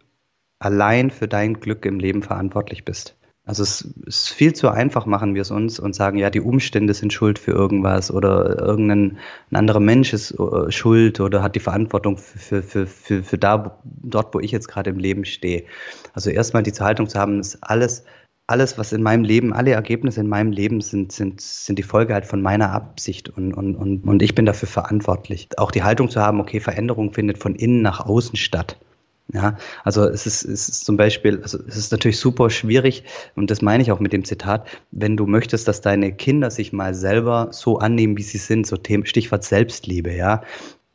[0.59, 3.17] allein für dein Glück im Leben verantwortlich bist.
[3.43, 6.93] Also es ist viel zu einfach, machen wir es uns und sagen, ja, die Umstände
[6.93, 9.17] sind schuld für irgendwas oder irgendein
[9.49, 13.81] ein anderer Mensch ist äh, schuld oder hat die Verantwortung für, für, für, für da,
[13.83, 15.63] dort, wo ich jetzt gerade im Leben stehe.
[16.13, 18.05] Also erstmal die Haltung zu haben, ist alles,
[18.45, 22.13] alles, was in meinem Leben, alle Ergebnisse in meinem Leben sind, sind, sind die Folge
[22.13, 25.49] halt von meiner Absicht und, und, und, und ich bin dafür verantwortlich.
[25.57, 28.77] Auch die Haltung zu haben, okay, Veränderung findet von innen nach außen statt.
[29.33, 33.03] Ja, also es ist, es ist zum Beispiel, also es ist natürlich super schwierig,
[33.35, 36.73] und das meine ich auch mit dem Zitat, wenn du möchtest, dass deine Kinder sich
[36.73, 40.41] mal selber so annehmen, wie sie sind, so Stichwort Selbstliebe, ja,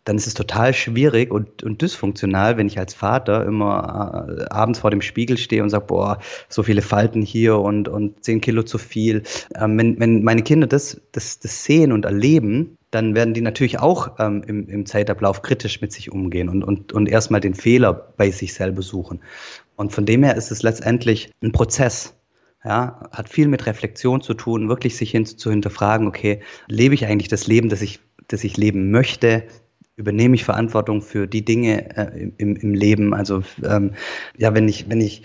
[0.07, 4.79] dann ist es total schwierig und, und dysfunktional, wenn ich als Vater immer äh, abends
[4.79, 8.63] vor dem Spiegel stehe und sage, boah, so viele Falten hier und, und zehn Kilo
[8.63, 9.25] zu viel.
[9.57, 13.79] Ähm, wenn, wenn meine Kinder das, das, das sehen und erleben, dann werden die natürlich
[13.79, 17.93] auch ähm, im, im Zeitablauf kritisch mit sich umgehen und, und, und erstmal den Fehler
[17.93, 19.21] bei sich selber suchen.
[19.77, 22.15] Und von dem her ist es letztendlich ein Prozess.
[22.65, 27.07] Ja, hat viel mit Reflexion zu tun, wirklich sich hin, zu hinterfragen, okay, lebe ich
[27.07, 29.45] eigentlich das Leben, das ich, das ich leben möchte?
[29.97, 33.15] Übernehme ich Verantwortung für die Dinge äh, im, im Leben.
[33.15, 33.93] Also ähm,
[34.37, 35.23] ja, wenn ich, wenn ich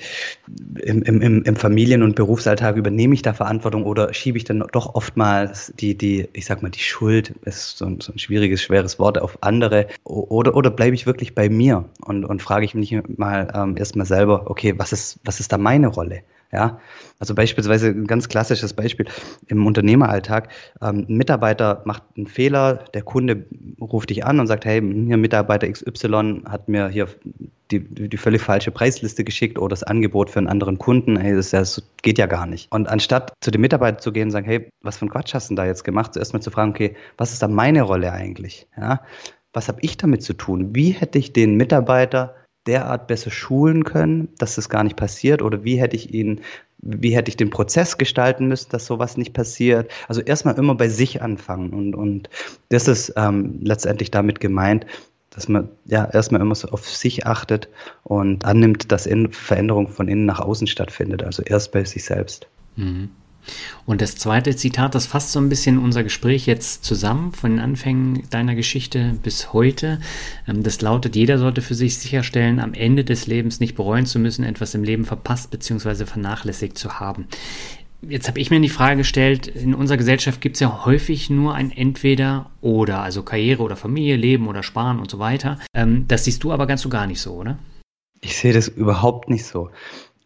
[0.82, 4.95] im, im, im Familien- und Berufsalltag übernehme ich da Verantwortung oder schiebe ich dann doch
[4.95, 8.97] oftmals die, die, ich sag mal, die Schuld, ist so ein, so ein schwieriges, schweres
[8.97, 12.97] Wort, auf andere oder, oder bleibe ich wirklich bei mir und, und frage ich mich
[13.17, 16.22] mal ähm, erstmal selber, okay, was ist, was ist da meine Rolle?
[16.51, 16.79] Ja,
[17.17, 19.05] also beispielsweise ein ganz klassisches Beispiel
[19.47, 20.49] im Unternehmeralltag.
[20.81, 23.45] Ähm, ein Mitarbeiter macht einen Fehler, der Kunde
[23.79, 27.07] ruft dich an und sagt, hey, hier Mitarbeiter XY hat mir hier
[27.71, 31.51] die, die völlig falsche Preisliste geschickt oder das Angebot für einen anderen Kunden, hey, das,
[31.51, 32.69] das geht ja gar nicht.
[32.71, 35.49] Und anstatt zu dem Mitarbeiter zu gehen und sagen, hey, was für ein Quatsch hast
[35.49, 38.11] du denn da jetzt gemacht, zuerst mal zu fragen, okay, was ist da meine Rolle
[38.11, 38.67] eigentlich?
[38.77, 39.01] Ja,
[39.53, 40.75] was habe ich damit zu tun?
[40.75, 42.35] Wie hätte ich den Mitarbeiter
[42.68, 45.41] derart besser schulen können, dass das gar nicht passiert?
[45.41, 46.41] Oder wie hätte ich ihn,
[46.80, 49.91] wie hätte ich den Prozess gestalten müssen, dass sowas nicht passiert?
[50.07, 52.30] Also erstmal immer bei sich anfangen und, und
[52.70, 54.86] das ist ähm, letztendlich damit gemeint,
[55.32, 57.70] dass man ja erstmal immer so auf sich achtet
[58.03, 62.47] und annimmt, dass in Veränderung von innen nach außen stattfindet, also erst bei sich selbst.
[62.76, 63.09] Mhm.
[63.85, 67.59] Und das zweite Zitat, das fasst so ein bisschen unser Gespräch jetzt zusammen, von den
[67.59, 69.99] Anfängen deiner Geschichte bis heute.
[70.47, 74.19] Ähm, das lautet, jeder sollte für sich sicherstellen, am Ende des Lebens nicht bereuen zu
[74.19, 76.05] müssen, etwas im Leben verpasst bzw.
[76.05, 77.27] vernachlässigt zu haben.
[78.01, 81.53] Jetzt habe ich mir die Frage gestellt, in unserer Gesellschaft gibt es ja häufig nur
[81.53, 85.59] ein Entweder oder, also Karriere oder Familie, Leben oder Sparen und so weiter.
[85.75, 87.59] Ähm, das siehst du aber ganz so gar nicht so, oder?
[88.21, 89.69] Ich sehe das überhaupt nicht so,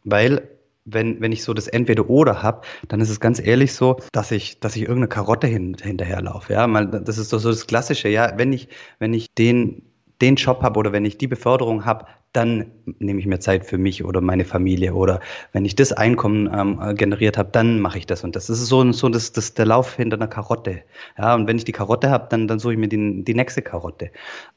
[0.06, 0.48] weil
[0.86, 4.60] wenn, wenn ich so das Entweder-Oder habe, dann ist es ganz ehrlich so, dass ich,
[4.60, 6.54] dass ich irgendeine Karotte hin, hinterherlaufe.
[6.54, 8.08] Ja, das ist doch so das Klassische.
[8.08, 8.70] Ja, wenn ich,
[9.00, 9.82] wenn ich den,
[10.22, 12.06] den Job habe oder wenn ich die Beförderung habe,
[12.36, 12.66] dann
[13.00, 15.20] nehme ich mir Zeit für mich oder meine Familie oder
[15.54, 18.48] wenn ich das Einkommen ähm, generiert habe, dann mache ich das und das.
[18.48, 20.82] Das ist so, so das, das der Lauf hinter einer Karotte.
[21.18, 23.62] Ja, und wenn ich die Karotte habe, dann, dann suche ich mir die, die nächste
[23.62, 24.12] Karotte.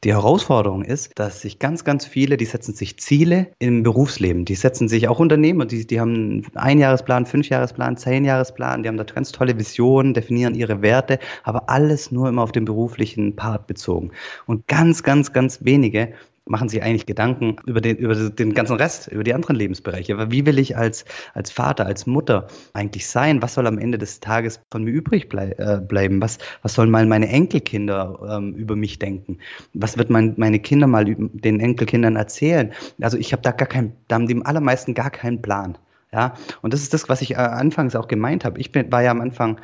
[0.04, 4.54] Die Herausforderung ist, dass sich ganz, ganz viele, die setzen sich Ziele im Berufsleben, die
[4.54, 9.32] setzen sich auch Unternehmen, die, die haben einen Einjahresplan, Fünfjahresplan, Zehnjahresplan, die haben da ganz
[9.32, 14.10] tolle Visionen, definieren ihre Werte, aber alles nur immer auf den beruflichen Part bezogen.
[14.46, 16.12] Und ganz, ganz, ganz wenige
[16.48, 20.30] machen sich eigentlich Gedanken über den, über den ganzen Rest, über die anderen Lebensbereiche.
[20.30, 23.42] Wie will ich als, als Vater, als Mutter eigentlich sein?
[23.42, 26.20] Was soll am Ende des Tages von mir übrig blei äh, bleiben?
[26.20, 29.38] Was, was sollen mal meine Enkelkinder ähm, über mich denken?
[29.74, 32.72] Was wird mein, meine Kinder mal den Enkelkindern erzählen?
[33.00, 35.78] Also ich habe da gar keinen, da haben die allermeisten gar keinen Plan.
[36.10, 38.58] Ja, und das ist das, was ich äh, anfangs auch gemeint habe.
[38.58, 39.60] Ich bin, war ja am Anfang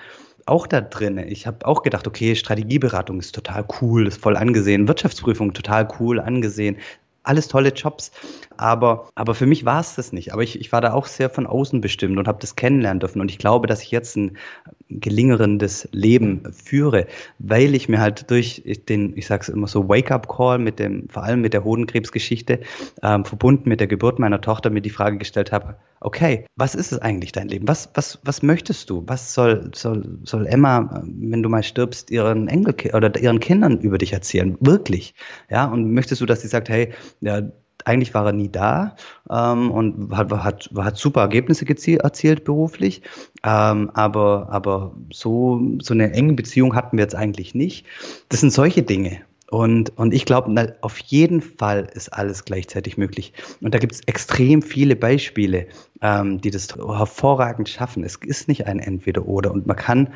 [0.46, 1.18] auch da drin.
[1.18, 6.20] Ich habe auch gedacht, okay, Strategieberatung ist total cool, ist voll angesehen, Wirtschaftsprüfung total cool
[6.20, 6.76] angesehen.
[7.26, 8.12] Alles tolle Jobs,
[8.58, 10.34] aber, aber für mich war es das nicht.
[10.34, 13.22] Aber ich, ich war da auch sehr von außen bestimmt und habe das kennenlernen dürfen.
[13.22, 14.36] Und ich glaube, dass ich jetzt ein
[14.90, 17.06] gelingerendes Leben führe,
[17.38, 21.22] weil ich mir halt durch den, ich sage es immer so, Wake-up-Call mit dem, vor
[21.22, 22.60] allem mit der Hodenkrebsgeschichte,
[23.02, 26.92] ähm, verbunden mit der Geburt meiner Tochter, mir die Frage gestellt habe, okay, was ist
[26.92, 27.66] es eigentlich dein Leben?
[27.66, 29.02] Was, was, was möchtest du?
[29.06, 33.98] Was soll, soll, soll Emma, wenn du mal stirbst, ihren Enkel oder ihren Kindern über
[33.98, 34.56] dich erzählen?
[34.60, 35.14] Wirklich?
[35.50, 37.42] Ja, und möchtest du, dass sie sagt, hey, ja,
[37.86, 38.96] eigentlich war er nie da
[39.30, 43.02] ähm, und hat, hat, hat super Ergebnisse erzielt beruflich,
[43.42, 47.86] ähm, aber, aber so, so eine enge Beziehung hatten wir jetzt eigentlich nicht.
[48.28, 49.22] Das sind solche Dinge.
[49.54, 53.32] Und, und ich glaube, auf jeden Fall ist alles gleichzeitig möglich.
[53.60, 55.68] Und da gibt es extrem viele Beispiele,
[56.02, 58.02] ähm, die das hervorragend schaffen.
[58.02, 59.52] Es ist nicht ein Entweder-Oder.
[59.52, 60.12] Und man kann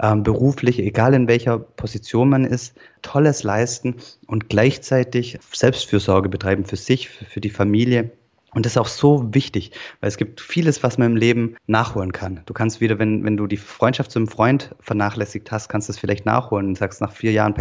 [0.00, 3.96] ähm, beruflich, egal in welcher Position man ist, Tolles leisten
[4.28, 8.12] und gleichzeitig Selbstfürsorge betreiben für sich, für, für die Familie
[8.54, 9.70] und das ist auch so wichtig,
[10.00, 12.40] weil es gibt vieles, was man im Leben nachholen kann.
[12.46, 15.92] Du kannst wieder, wenn, wenn du die Freundschaft zu einem Freund vernachlässigt hast, kannst du
[15.92, 17.54] es vielleicht nachholen und sagst nach vier Jahren,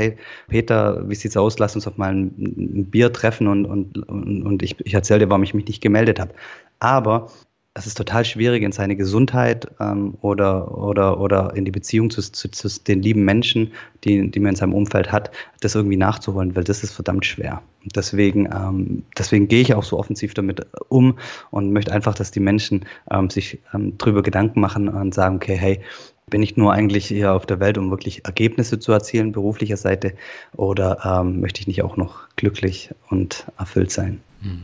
[0.48, 1.60] Peter, wie sieht's aus?
[1.60, 5.20] Lass uns doch mal ein, ein Bier treffen und, und, und, und ich, ich erzähle
[5.20, 6.34] dir, warum ich mich nicht gemeldet habe.
[6.80, 7.30] Aber
[7.80, 12.22] es ist total schwierig, in seine Gesundheit ähm, oder, oder, oder in die Beziehung zu,
[12.22, 13.72] zu, zu, den lieben Menschen,
[14.04, 17.62] die, die man in seinem Umfeld hat, das irgendwie nachzuholen, weil das ist verdammt schwer.
[17.96, 21.18] Deswegen, ähm, deswegen gehe ich auch so offensiv damit um
[21.52, 25.56] und möchte einfach, dass die Menschen ähm, sich ähm, drüber Gedanken machen und sagen, okay,
[25.56, 25.80] hey,
[26.30, 30.14] bin ich nur eigentlich hier auf der Welt, um wirklich Ergebnisse zu erzielen, beruflicher Seite,
[30.56, 34.22] oder ähm, möchte ich nicht auch noch glücklich und erfüllt sein?
[34.42, 34.64] Hm.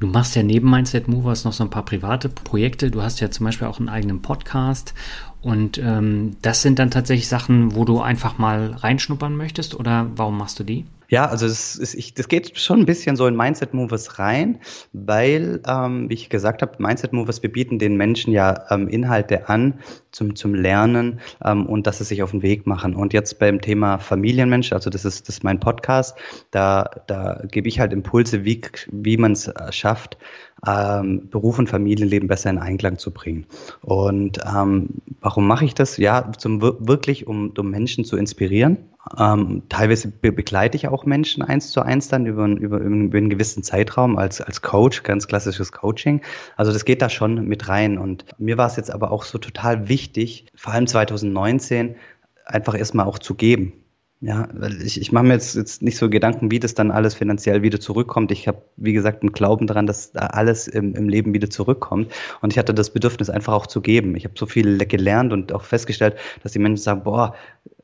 [0.00, 2.90] Du machst ja neben Mindset Movers noch so ein paar private Projekte.
[2.90, 4.94] Du hast ja zum Beispiel auch einen eigenen Podcast
[5.40, 10.36] Und ähm, das sind dann tatsächlich Sachen, wo du einfach mal reinschnuppern möchtest oder warum
[10.36, 10.84] machst du die?
[11.10, 14.60] Ja, also das, ist, ich, das geht schon ein bisschen so in Mindset Movers rein,
[14.92, 19.48] weil, ähm, wie ich gesagt habe, Mindset Movers, wir bieten den Menschen ja ähm, Inhalte
[19.48, 19.80] an
[20.10, 22.94] zum, zum Lernen ähm, und dass sie sich auf den Weg machen.
[22.94, 26.18] Und jetzt beim Thema Familienmensch, also das ist, das ist mein Podcast,
[26.50, 28.60] da, da gebe ich halt Impulse, wie,
[28.90, 30.18] wie man es äh, schafft,
[30.66, 33.46] ähm, Beruf und Familienleben besser in Einklang zu bringen.
[33.82, 34.88] Und ähm,
[35.20, 35.96] warum mache ich das?
[35.96, 38.78] Ja, zum, wirklich, um, um Menschen zu inspirieren.
[39.16, 43.30] Ähm, teilweise be begleite ich auch Menschen eins zu eins dann über, über, über einen
[43.30, 46.20] gewissen Zeitraum als, als Coach, ganz klassisches Coaching.
[46.56, 47.96] Also das geht da schon mit rein.
[47.96, 51.96] Und mir war es jetzt aber auch so total wichtig, vor allem 2019,
[52.44, 53.72] einfach erstmal auch zu geben.
[54.20, 57.14] Ja, weil ich, ich mache mir jetzt, jetzt nicht so Gedanken, wie das dann alles
[57.14, 58.32] finanziell wieder zurückkommt.
[58.32, 62.12] Ich habe, wie gesagt, einen Glauben daran, dass da alles im, im Leben wieder zurückkommt.
[62.40, 64.16] Und ich hatte das Bedürfnis, einfach auch zu geben.
[64.16, 67.36] Ich habe so viel gelernt und auch festgestellt, dass die Menschen sagen, boah,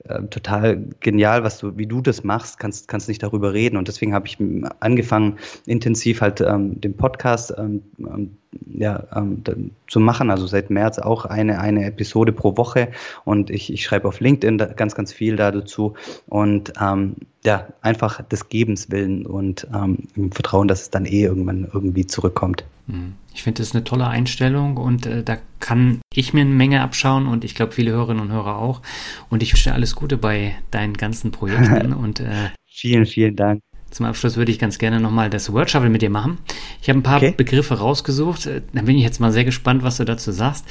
[0.08, 3.76] äh, total genial, was du, wie du das machst, kannst, kannst nicht darüber reden.
[3.76, 4.38] Und deswegen habe ich
[4.80, 8.36] angefangen, intensiv halt ähm, den Podcast ähm, ähm
[8.66, 9.42] ja, ähm,
[9.88, 10.30] zu machen.
[10.30, 12.88] Also seit März auch eine, eine Episode pro Woche.
[13.24, 15.94] Und ich, ich schreibe auf LinkedIn ganz, ganz viel da dazu.
[16.26, 17.16] Und ähm,
[17.46, 22.06] ja, einfach des Gebens willen und ähm, im Vertrauen, dass es dann eh irgendwann irgendwie
[22.06, 22.64] zurückkommt.
[22.88, 23.14] Hm.
[23.34, 27.26] Ich finde das eine tolle Einstellung und äh, da kann ich mir eine Menge abschauen
[27.26, 28.80] und ich glaube viele Hörerinnen und Hörer auch.
[29.28, 33.60] Und ich wünsche dir alles Gute bei deinen ganzen Projekten und äh, vielen, vielen Dank.
[33.90, 36.38] Zum Abschluss würde ich ganz gerne nochmal das Word Shuffle mit dir machen.
[36.82, 37.34] Ich habe ein paar okay.
[37.36, 38.46] Begriffe rausgesucht.
[38.46, 40.66] Äh, da bin ich jetzt mal sehr gespannt, was du dazu sagst.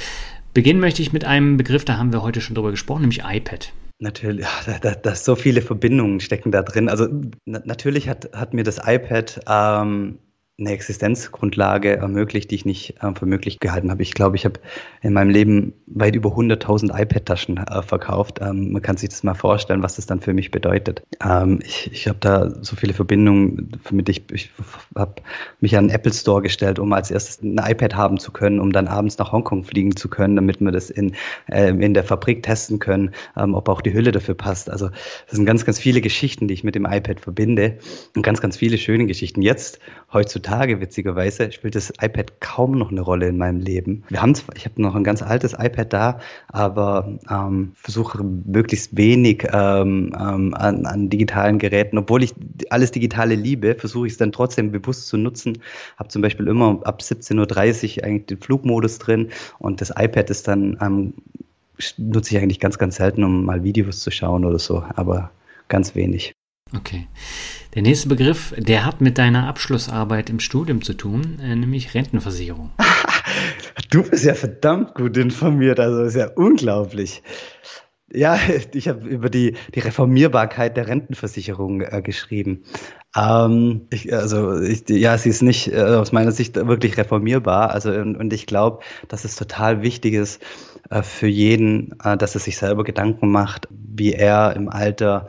[0.54, 3.72] Beginnen möchte ich mit einem Begriff, da haben wir heute schon drüber gesprochen, nämlich iPad.
[4.00, 6.88] Natürlich, ja, da, da, so viele Verbindungen stecken da drin.
[6.88, 7.08] Also
[7.44, 10.18] na, natürlich hat, hat mir das iPad ähm,
[10.56, 14.02] eine Existenzgrundlage ermöglicht, die ich nicht äh, für möglich gehalten habe.
[14.02, 14.60] Ich glaube, ich habe
[15.02, 18.38] in meinem Leben weit über 100.000 iPad-Taschen äh, verkauft.
[18.40, 21.02] Ähm, man kann sich das mal vorstellen, was das dann für mich bedeutet.
[21.20, 23.72] Ähm, ich ich habe da so viele Verbindungen.
[23.90, 24.50] Mich, ich, ich
[24.94, 25.22] habe
[25.58, 28.72] mich an den Apple Store gestellt, um als erstes ein iPad haben zu können, um
[28.72, 31.16] dann abends nach Hongkong fliegen zu können, damit wir das in,
[31.48, 34.70] äh, in der Fabrik testen können, ähm, ob auch die Hülle dafür passt.
[34.70, 37.78] Also das sind ganz, ganz viele Geschichten, die ich mit dem iPad verbinde
[38.14, 39.42] und ganz, ganz viele schöne Geschichten.
[39.42, 39.80] Jetzt,
[40.12, 44.04] heutzutage, heutzutage, witzigerweise, spielt das iPad kaum noch eine Rolle in meinem Leben.
[44.08, 48.96] Wir haben zwar, ich habe noch ein ganz altes iPad da, aber ähm, versuche möglichst
[48.96, 52.34] wenig ähm, ähm, an, an, digitalen Geräten, obwohl ich
[52.70, 55.58] alles Digitale liebe, versuche ich es dann trotzdem bewusst zu nutzen.
[55.96, 60.46] Habe zum Beispiel immer ab 17.30 Uhr eigentlich den Flugmodus drin und das iPad ist
[60.48, 61.14] dann ähm,
[61.98, 65.30] nutze ich eigentlich ganz, ganz selten, um mal Videos zu schauen oder so, aber
[65.68, 66.34] ganz wenig.
[66.76, 67.06] Okay.
[67.74, 72.70] Der nächste Begriff, der hat mit deiner Abschlussarbeit im Studium zu tun, äh, nämlich Rentenversicherung.
[73.90, 77.22] du bist ja verdammt gut informiert, also ist ja unglaublich.
[78.12, 78.38] Ja,
[78.72, 82.64] ich habe über die, die Reformierbarkeit der Rentenversicherung äh, geschrieben.
[83.16, 87.70] Ähm, ich, also ich, ja, sie ist nicht äh, aus meiner Sicht wirklich reformierbar.
[87.70, 90.42] Also und, und ich glaube, dass es total wichtig ist
[90.90, 95.28] äh, für jeden, äh, dass er sich selber Gedanken macht, wie er im Alter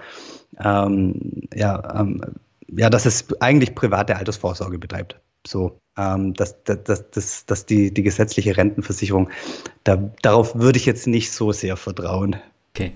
[0.63, 2.21] ähm, ja, ähm,
[2.67, 5.19] ja, dass es eigentlich private Altersvorsorge betreibt.
[5.45, 9.29] So, ähm, dass, dass, dass, dass die, die gesetzliche Rentenversicherung,
[9.83, 12.37] da, darauf würde ich jetzt nicht so sehr vertrauen.
[12.73, 12.93] Okay.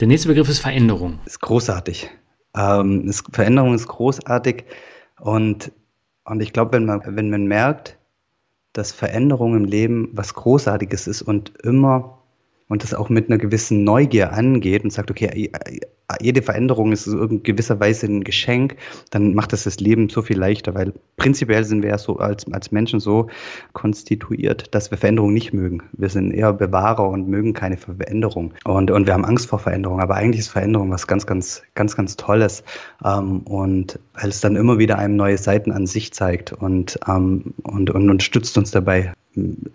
[0.00, 1.20] Der nächste Begriff ist Veränderung.
[1.26, 2.10] Ist großartig.
[2.56, 4.64] Ähm, ist, Veränderung ist großartig
[5.20, 5.72] und,
[6.24, 7.98] und ich glaube, wenn man, wenn man merkt,
[8.72, 12.21] dass Veränderung im Leben was Großartiges ist und immer
[12.72, 15.50] und das auch mit einer gewissen Neugier angeht und sagt, okay,
[16.22, 18.76] jede Veränderung ist in gewisser Weise ein Geschenk,
[19.10, 22.50] dann macht das das Leben so viel leichter, weil prinzipiell sind wir ja so als,
[22.50, 23.28] als Menschen so
[23.74, 25.82] konstituiert, dass wir Veränderung nicht mögen.
[25.92, 28.54] Wir sind eher Bewahrer und mögen keine Veränderung.
[28.64, 31.94] Und, und wir haben Angst vor Veränderung, aber eigentlich ist Veränderung was ganz, ganz, ganz,
[31.94, 32.64] ganz Tolles.
[33.04, 37.52] Ähm, und weil es dann immer wieder einem neue Seiten an sich zeigt und, ähm,
[37.64, 39.12] und, und unterstützt uns dabei,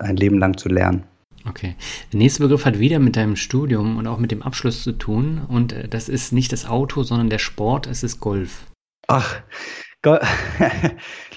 [0.00, 1.04] ein Leben lang zu lernen.
[1.48, 1.76] Okay.
[2.12, 5.40] Der nächste Begriff hat wieder mit deinem Studium und auch mit dem Abschluss zu tun.
[5.46, 8.66] Und äh, das ist nicht das Auto, sondern der Sport, es ist Golf.
[9.06, 9.40] Ach,
[10.02, 10.16] Go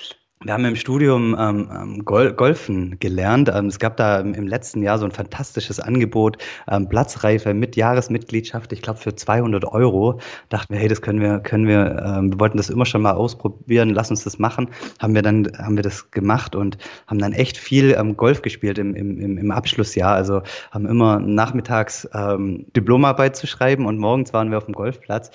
[0.44, 3.52] Wir haben im Studium ähm, ähm, Gol Golfen gelernt.
[3.54, 8.74] Ähm, es gab da im, letzten Jahr so ein fantastisches Angebot, ähm, Platzreife mit Jahresmitgliedschaft,
[8.74, 10.20] ich glaube für 200 Euro.
[10.50, 13.12] Dachten wir, hey, das können wir, können wir, ähm, wir wollten das immer schon mal
[13.12, 14.72] ausprobieren, lass uns das machen.
[15.00, 18.80] Haben wir dann, haben wir das gemacht und haben dann echt viel ähm, Golf gespielt
[18.80, 20.16] im, im, im Abschlussjahr.
[20.16, 25.30] Also haben immer nachmittags ähm, Diplomarbeit zu schreiben und morgens waren wir auf dem Golfplatz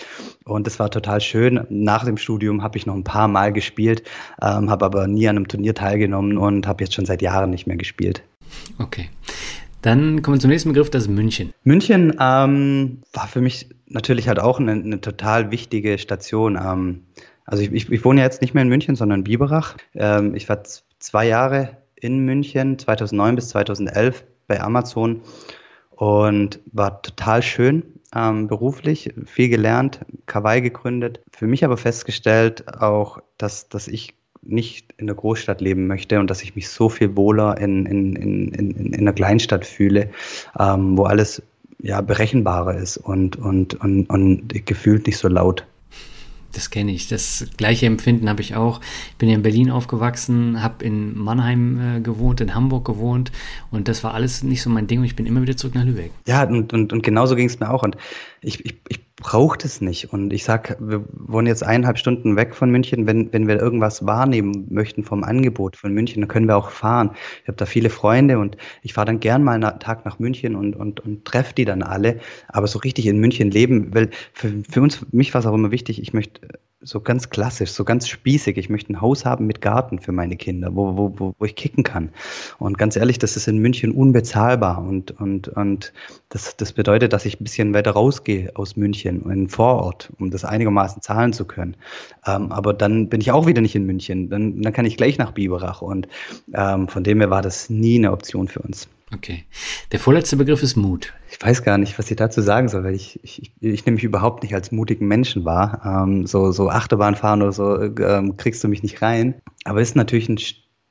[0.45, 1.65] und das war total schön.
[1.69, 4.03] Nach dem Studium habe ich noch ein paar Mal gespielt,
[4.43, 7.67] ähm, habe aber nie an einem Turnier teilgenommen und habe jetzt schon seit Jahren nicht
[7.67, 8.23] mehr gespielt.
[8.79, 9.11] Okay.
[9.83, 11.53] Dann kommen wir zum nächsten Begriff, das ist München.
[11.63, 16.57] München ähm, war für mich natürlich halt auch eine, eine total wichtige Station.
[16.57, 17.03] Ähm,
[17.45, 19.77] also ich, ich, ich, wohne jetzt nicht mehr in München, sondern in Biberach.
[19.95, 20.63] Ähm, ich war
[20.99, 25.23] zwei Jahre in München, 2009 bis 2011 bei Amazon
[25.91, 27.85] und war total schön
[28.15, 31.21] ähm, beruflich, viel gelernt, Kawaii gegründet.
[31.33, 34.15] Für mich aber festgestellt auch, dass, dass ich
[34.49, 38.17] nicht in der Großstadt leben möchte und dass ich mich so viel wohler in, in,
[38.17, 40.11] in, in, in einer Kleinstadt fühle,
[40.59, 41.43] ähm, wo alles
[41.81, 45.65] ja berechenbarer ist und, und, und, und gefühlt nicht so laut
[46.57, 47.09] das kenne ich.
[47.09, 48.81] Das gleiche Empfinden habe ich auch.
[49.11, 53.31] Ich bin ja in Berlin aufgewachsen, habe in Mannheim äh, gewohnt, in Hamburg gewohnt
[53.71, 55.85] und das war alles nicht so mein Ding und ich bin immer wieder zurück nach
[55.85, 56.11] Lübeck.
[56.27, 57.83] Ja, und, und, und genauso ging es mir auch.
[57.83, 57.97] Und
[58.47, 60.13] ich, ich, ich brauche das nicht.
[60.13, 63.05] Und ich sag, wir wohnen jetzt eineinhalb Stunden weg von München.
[63.05, 67.11] Wenn, wenn wir irgendwas wahrnehmen möchten vom Angebot von München, dann können wir auch fahren.
[67.43, 70.55] Ich habe da viele Freunde und ich fahre dann gern mal einen Tag nach München
[70.55, 72.21] und, und, und treffe die dann alle.
[72.47, 75.73] Aber so richtig in München leben, weil für, für uns, mich war es auch immer
[75.73, 76.41] wichtig, ich möchte
[76.81, 78.59] so ganz klassisch, so ganz spießig.
[78.59, 81.57] Ich möchte ein Haus haben mit Garten für meine Kinder, wo, wo, wo, wo ich
[81.57, 82.11] kicken kann.
[82.59, 84.83] Und ganz ehrlich, das ist in München unbezahlbar.
[84.83, 85.93] Und, und, und
[86.29, 90.31] das, das bedeutet, dass ich ein bisschen weiter rausgehe aus München, in den Vorort, um
[90.31, 91.77] das einigermaßen zahlen zu können.
[92.27, 94.29] Ähm, aber dann bin ich auch wieder nicht in München.
[94.29, 95.81] Dann, dann kann ich gleich nach Biberach.
[95.81, 96.09] Und
[96.53, 98.89] ähm, von dem her war das nie eine Option für uns.
[99.15, 99.45] Okay.
[99.93, 101.15] Der vorletzte Begriff ist Mut.
[101.31, 104.05] Ich weiß gar nicht, was ich dazu sagen soll, weil ich, ich, ich nehme mich
[104.05, 105.81] überhaupt nicht als mutigen Menschen wahr.
[105.85, 109.35] Ähm, so, so Achterbahnfahren oder so ähm, kriegst du mich nicht rein.
[109.65, 110.39] Aber es ist natürlich ein,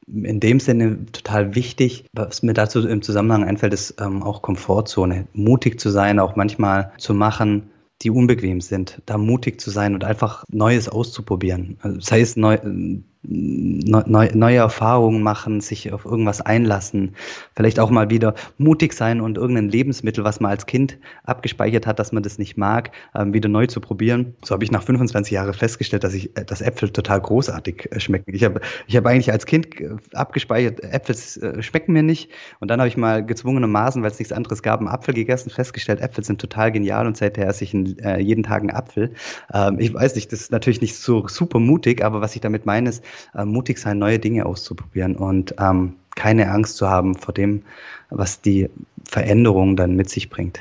[0.08, 2.06] in dem Sinne total wichtig.
[2.14, 5.28] Was mir dazu im Zusammenhang einfällt, ist ähm, auch Komfortzone.
[5.34, 7.70] Mutig zu sein, auch manchmal zu machen,
[8.02, 11.78] die unbequem sind, da mutig zu sein und einfach Neues auszuprobieren.
[11.82, 12.58] Also, sei es neu,
[13.28, 17.16] neu, neue Erfahrungen machen, sich auf irgendwas einlassen,
[17.56, 22.00] vielleicht auch mal wieder mutig sein und irgendein Lebensmittel, was man als Kind abgespeichert hat,
[22.00, 24.36] dass man das nicht mag, ähm, wieder neu zu probieren.
[24.44, 28.00] So habe ich nach 25 Jahren festgestellt, dass ich, äh, dass Äpfel total großartig äh,
[28.00, 28.34] schmecken.
[28.34, 31.16] Ich habe, ich habe eigentlich als Kind äh, abgespeichert, Äpfel
[31.62, 32.30] schmecken mir nicht.
[32.60, 36.02] Und dann habe ich mal gezwungenermaßen, weil es nichts anderes gab, einen Apfel gegessen, festgestellt,
[36.02, 39.14] Äpfel sind total genial und seither esse ich jeden Tag einen Apfel.
[39.54, 42.66] Ähm, ich weiß nicht, das ist natürlich nicht so super mutig, aber was ich damit
[42.66, 47.34] meine ist, äh, mutig sein, neue Dinge auszuprobieren und ähm, keine Angst zu haben vor
[47.34, 47.64] dem,
[48.10, 48.70] was die
[49.04, 50.60] Veränderung dann mit sich bringt.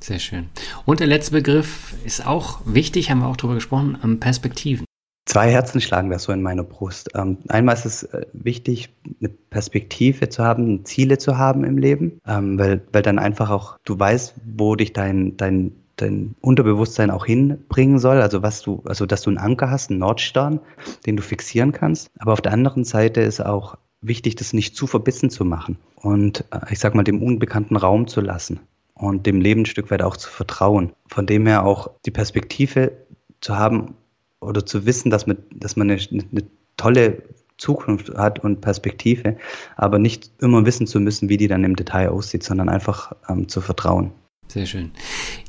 [0.00, 0.48] Sehr schön.
[0.84, 4.84] Und der letzte Begriff ist auch wichtig, haben wir auch darüber gesprochen, ähm, Perspektiven.
[5.26, 7.10] Zwei Herzen schlagen da so in meiner Brust.
[7.16, 12.20] Ähm, einmal ist es äh, wichtig, eine Perspektive zu haben, Ziele zu haben im Leben,
[12.26, 17.26] ähm, weil, weil dann einfach auch du weißt, wo dich dein, dein dein Unterbewusstsein auch
[17.26, 20.60] hinbringen soll, also was du, also dass du einen Anker hast, einen Nordstern,
[21.06, 22.10] den du fixieren kannst.
[22.18, 26.44] Aber auf der anderen Seite ist auch wichtig, das nicht zu verbissen zu machen und
[26.50, 28.60] äh, ich sag mal dem unbekannten Raum zu lassen
[28.94, 30.92] und dem Leben ein Stück weit auch zu vertrauen.
[31.08, 32.92] Von dem her auch die Perspektive
[33.40, 33.94] zu haben
[34.40, 36.42] oder zu wissen, dass man, dass man eine, eine
[36.76, 37.22] tolle
[37.58, 39.36] Zukunft hat und Perspektive,
[39.76, 43.48] aber nicht immer wissen zu müssen, wie die dann im Detail aussieht, sondern einfach ähm,
[43.48, 44.12] zu vertrauen.
[44.48, 44.92] Sehr schön.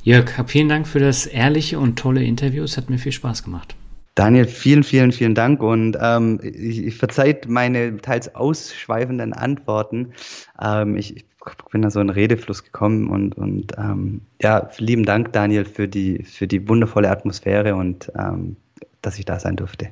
[0.08, 2.64] Jörg, vielen Dank für das ehrliche und tolle Interview.
[2.64, 3.76] Es hat mir viel Spaß gemacht.
[4.16, 10.14] Daniel, vielen, vielen, vielen Dank und ähm, ich, ich verzeiht meine teils ausschweifenden Antworten.
[10.62, 11.26] Ähm, ich, ich,
[11.74, 16.24] bin da so in Redefluss gekommen und, und ähm, ja, lieben Dank, Daniel, für die,
[16.24, 18.56] für die wundervolle Atmosphäre und ähm,
[19.02, 19.90] dass ich da sein durfte.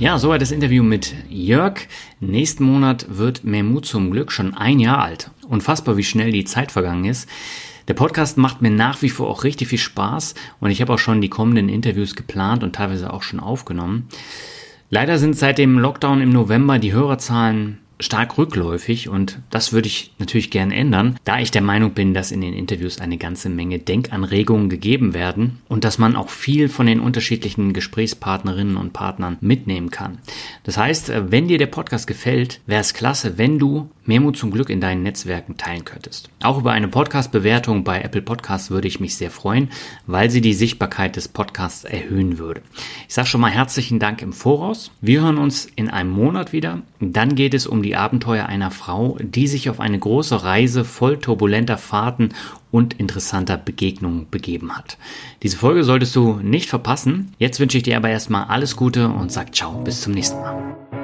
[0.00, 1.88] Ja, soweit das Interview mit Jörg.
[2.20, 5.32] Nächsten Monat wird Mehr Mut zum Glück schon ein Jahr alt.
[5.48, 7.28] Unfassbar, wie schnell die Zeit vergangen ist.
[7.88, 11.00] Der Podcast macht mir nach wie vor auch richtig viel Spaß und ich habe auch
[11.00, 14.06] schon die kommenden Interviews geplant und teilweise auch schon aufgenommen.
[14.88, 20.12] Leider sind seit dem Lockdown im November die Hörerzahlen stark rückläufig und das würde ich
[20.18, 23.78] natürlich gern ändern, da ich der Meinung bin, dass in den Interviews eine ganze Menge
[23.78, 29.90] Denkanregungen gegeben werden und dass man auch viel von den unterschiedlichen Gesprächspartnerinnen und Partnern mitnehmen
[29.90, 30.18] kann.
[30.64, 34.70] Das heißt, wenn dir der Podcast gefällt, wäre es klasse, wenn du Mut zum Glück
[34.70, 36.30] in deinen Netzwerken teilen könntest.
[36.42, 39.68] Auch über eine Podcast-Bewertung bei Apple Podcasts würde ich mich sehr freuen,
[40.06, 42.62] weil sie die Sichtbarkeit des Podcasts erhöhen würde.
[43.06, 44.90] Ich sage schon mal herzlichen Dank im Voraus.
[45.02, 46.80] Wir hören uns in einem Monat wieder.
[47.00, 51.16] Dann geht es um die Abenteuer einer Frau, die sich auf eine große Reise voll
[51.16, 52.34] turbulenter Fahrten
[52.70, 54.98] und interessanter Begegnungen begeben hat.
[55.42, 57.32] Diese Folge solltest du nicht verpassen.
[57.38, 60.97] Jetzt wünsche ich dir aber erstmal alles Gute und sag ciao, bis zum nächsten Mal.